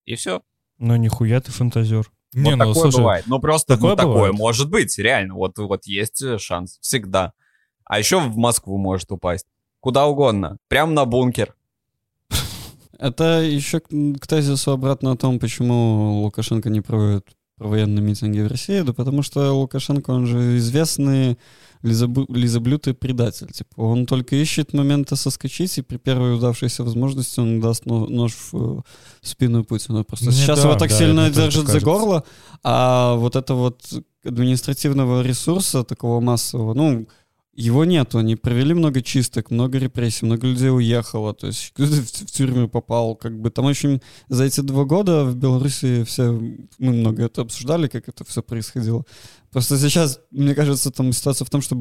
И 0.04 0.16
все. 0.16 0.42
Ну 0.78 0.96
нихуя 0.96 1.40
ты 1.40 1.52
фантазер. 1.52 2.11
Не, 2.35 2.50
вот 2.50 2.57
ну, 2.57 2.59
такое 2.59 2.74
слушай, 2.83 2.96
бывает. 2.98 3.24
Ну 3.26 3.38
просто 3.40 3.74
такое 3.74 3.90
ну, 3.92 3.96
такое 3.96 4.14
бывает. 4.14 4.35
может 4.37 4.68
быть, 4.70 4.98
реально. 4.98 5.35
Вот, 5.35 5.57
вот 5.59 5.87
есть 5.87 6.20
э, 6.22 6.38
шанс. 6.38 6.78
Всегда. 6.81 7.33
А 7.88 7.98
еще 7.98 8.20
в 8.20 8.37
Москву 8.37 8.79
может 8.79 9.11
упасть. 9.11 9.46
Куда 9.81 10.07
угодно. 10.07 10.59
Прям 10.68 10.94
на 10.94 11.05
бункер. 11.05 11.55
Это 12.98 13.42
еще 13.42 13.81
к, 13.81 13.88
к 13.88 14.27
тезису 14.27 14.72
обратно 14.72 15.12
о 15.12 15.16
том, 15.16 15.38
почему 15.38 16.20
Лукашенко 16.22 16.68
не 16.68 16.81
проводит 16.81 17.27
военные 17.57 18.03
митинги 18.03 18.40
в 18.40 18.46
России, 18.48 18.81
да 18.81 18.92
потому 18.92 19.22
что 19.22 19.53
Лукашенко, 19.53 20.11
он 20.11 20.27
же 20.27 20.59
известный 20.59 21.38
лизобу- 21.83 22.27
лизоблюд 22.33 22.88
и 22.88 22.92
предатель. 22.92 23.48
Типа, 23.48 23.81
он 23.81 24.07
только 24.07 24.37
ищет 24.37 24.72
момента 24.74 25.16
соскочить, 25.16 25.79
и 25.79 25.83
при 25.83 25.96
первой 25.96 26.37
удавшейся 26.37 26.85
возможности 26.85 27.40
он 27.40 27.61
даст 27.61 27.87
но- 27.87 28.07
нож 28.07 28.33
в, 28.53 28.83
спину 29.22 29.64
Путину. 29.64 30.05
Просто 30.05 30.27
Мне 30.27 30.35
сейчас 30.35 30.62
да, 30.62 30.68
его 30.68 30.79
так 30.79 30.90
да, 30.90 30.98
сильно 30.98 31.31
держит 31.31 31.66
за 31.68 31.81
горло, 31.81 32.24
а 32.62 33.14
вот 33.16 33.37
это 33.37 33.55
вот 33.55 33.83
административного 34.24 35.22
ресурса 35.22 35.85
такого 35.85 36.20
массового, 36.20 36.74
ну, 36.74 37.07
его 37.59 37.85
нету. 37.85 38.18
Они 38.18 38.37
провели 38.37 38.73
много 38.73 39.03
чисток, 39.03 39.51
много 39.51 39.79
репрессий, 39.79 40.25
много 40.25 40.47
людей 40.47 40.71
уехало. 40.71 41.35
То 41.35 41.49
есть 41.49 41.73
кто-то 41.75 41.92
в, 41.92 42.07
в 42.07 42.31
тюрьму 42.31 42.68
попал. 42.68 43.16
Как 43.16 43.37
бы 43.38 43.51
там 43.51 43.64
очень 43.64 44.01
за 44.29 44.44
эти 44.44 44.61
два 44.61 44.85
года 44.85 45.25
в 45.25 45.35
Беларуси 45.35 46.05
все 46.05 46.31
мы 46.79 46.92
много 46.92 47.25
это 47.25 47.42
обсуждали, 47.42 47.88
как 47.88 48.09
это 48.09 48.25
все 48.25 48.42
происходило. 48.42 49.05
Просто 49.51 49.77
сейчас, 49.77 50.21
мне 50.31 50.55
кажется, 50.55 50.92
там 50.92 51.12
ситуация 51.12 51.47
в 51.47 51.51
том, 51.51 51.61
что 51.61 51.77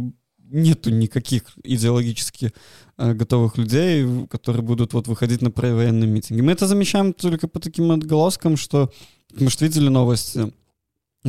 нету 0.50 0.90
никаких 0.90 1.44
идеологически 1.64 2.54
э, 2.98 3.14
готовых 3.14 3.58
людей, 3.58 4.26
которые 4.28 4.64
будут 4.64 4.94
вот 4.94 5.08
выходить 5.08 5.44
на 5.44 5.52
провоенные 5.52 6.10
митинги. 6.10 6.42
Мы 6.42 6.54
это 6.54 6.66
замечаем 6.66 7.14
только 7.14 7.48
по 7.48 7.60
таким 7.60 7.92
отголоскам, 7.92 8.58
что, 8.58 8.92
может, 9.40 9.62
видели 9.62 9.90
новости, 9.90 10.52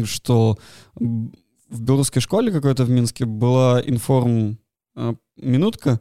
что 0.04 0.56
в 1.68 1.80
белорусской 1.82 2.22
школе 2.22 2.52
какой-то 2.52 2.84
в 2.84 2.90
Минске 2.90 3.24
была 3.24 3.80
информ 3.84 4.58
э, 4.96 5.14
минутка 5.36 6.00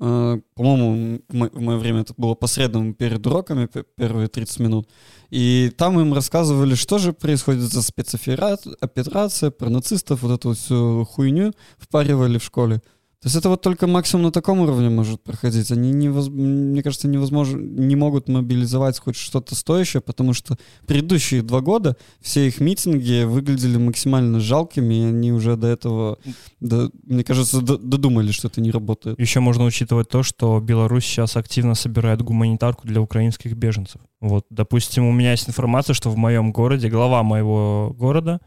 Э, 0.00 0.38
По-моему, 0.54 1.20
в 1.28 1.34
мо- 1.34 1.50
в 1.52 1.60
мое 1.60 1.76
время 1.76 2.00
это 2.02 2.14
было 2.16 2.34
посредством 2.34 2.94
перед 2.94 3.26
уроками, 3.26 3.68
первые 3.96 4.28
30 4.28 4.60
минут. 4.60 4.88
И 5.30 5.72
там 5.76 5.98
им 5.98 6.14
рассказывали, 6.14 6.74
что 6.74 6.98
же 6.98 7.12
происходит 7.12 7.62
за 7.62 7.82
спецоперация, 7.82 9.50
про 9.50 9.68
нацистов, 9.68 10.22
вот 10.22 10.38
эту 10.38 10.54
всю 10.54 11.04
хуйню 11.04 11.52
впаривали 11.78 12.38
в 12.38 12.44
школе. 12.44 12.80
То 13.20 13.26
есть 13.26 13.34
это 13.34 13.48
вот 13.48 13.62
только 13.62 13.88
максимум 13.88 14.26
на 14.26 14.30
таком 14.30 14.60
уровне 14.60 14.90
может 14.90 15.20
проходить. 15.24 15.72
Они, 15.72 15.90
невоз- 15.90 16.30
мне 16.30 16.84
кажется, 16.84 17.08
невозможно, 17.08 17.58
не 17.58 17.96
могут 17.96 18.28
мобилизовать 18.28 19.00
хоть 19.00 19.16
что-то 19.16 19.56
стоящее, 19.56 20.00
потому 20.00 20.34
что 20.34 20.56
предыдущие 20.86 21.42
два 21.42 21.60
года 21.60 21.96
все 22.20 22.46
их 22.46 22.60
митинги 22.60 23.24
выглядели 23.24 23.76
максимально 23.76 24.38
жалкими, 24.38 24.94
и 24.94 25.04
они 25.04 25.32
уже 25.32 25.56
до 25.56 25.66
этого, 25.66 26.18
до- 26.60 26.92
мне 27.02 27.24
кажется, 27.24 27.60
до- 27.60 27.78
додумали, 27.78 28.30
что 28.30 28.46
это 28.46 28.60
не 28.60 28.70
работает. 28.70 29.18
Еще 29.18 29.40
можно 29.40 29.64
учитывать 29.64 30.08
то, 30.08 30.22
что 30.22 30.60
Беларусь 30.60 31.04
сейчас 31.04 31.36
активно 31.36 31.74
собирает 31.74 32.22
гуманитарку 32.22 32.86
для 32.86 33.00
украинских 33.00 33.54
беженцев. 33.54 34.00
Вот, 34.20 34.46
допустим, 34.50 35.04
у 35.06 35.12
меня 35.12 35.32
есть 35.32 35.48
информация, 35.48 35.92
что 35.94 36.10
в 36.10 36.16
моем 36.16 36.52
городе, 36.52 36.88
глава 36.88 37.24
моего 37.24 37.92
города 37.98 38.40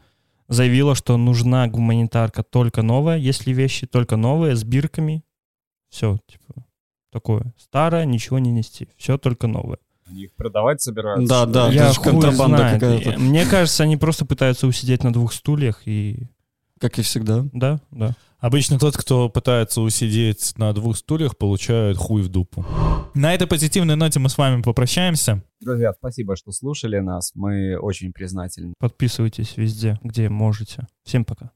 заявила, 0.52 0.94
что 0.94 1.16
нужна 1.16 1.66
гуманитарка 1.68 2.42
только 2.42 2.82
новая, 2.82 3.16
если 3.18 3.52
вещи 3.52 3.86
только 3.86 4.16
новые, 4.16 4.56
с 4.56 4.64
бирками. 4.64 5.24
Все, 5.88 6.18
типа, 6.26 6.66
такое. 7.10 7.52
Старое, 7.58 8.04
ничего 8.04 8.38
не 8.38 8.50
нести. 8.50 8.88
Все 8.96 9.18
только 9.18 9.46
новое. 9.46 9.78
Они 10.06 10.24
их 10.24 10.32
продавать 10.34 10.80
собираются? 10.80 11.28
Да, 11.28 11.46
да, 11.46 11.70
Я 11.70 11.84
это 11.84 11.94
же 11.94 12.00
хуй 12.00 12.12
контрабанда 12.12 12.70
какая-то. 12.74 13.18
Мне 13.18 13.46
кажется, 13.46 13.82
они 13.82 13.96
просто 13.96 14.24
пытаются 14.24 14.66
усидеть 14.66 15.04
на 15.04 15.12
двух 15.12 15.32
стульях 15.32 15.82
и... 15.86 16.28
Как 16.78 16.98
и 16.98 17.02
всегда. 17.02 17.44
Да, 17.52 17.80
да. 17.90 18.14
Обычно 18.42 18.76
тот, 18.76 18.96
кто 18.96 19.28
пытается 19.28 19.80
усидеть 19.80 20.54
на 20.58 20.72
двух 20.72 20.96
стульях, 20.96 21.38
получает 21.38 21.96
хуй 21.96 22.22
в 22.22 22.28
дупу. 22.28 22.66
На 23.14 23.34
этой 23.34 23.46
позитивной 23.46 23.94
ноте 23.94 24.18
мы 24.18 24.28
с 24.28 24.36
вами 24.36 24.62
попрощаемся. 24.62 25.44
Друзья, 25.60 25.92
спасибо, 25.92 26.34
что 26.34 26.50
слушали 26.50 26.98
нас. 26.98 27.30
Мы 27.36 27.78
очень 27.78 28.12
признательны. 28.12 28.74
Подписывайтесь 28.80 29.56
везде, 29.56 30.00
где 30.02 30.28
можете. 30.28 30.88
Всем 31.04 31.24
пока. 31.24 31.52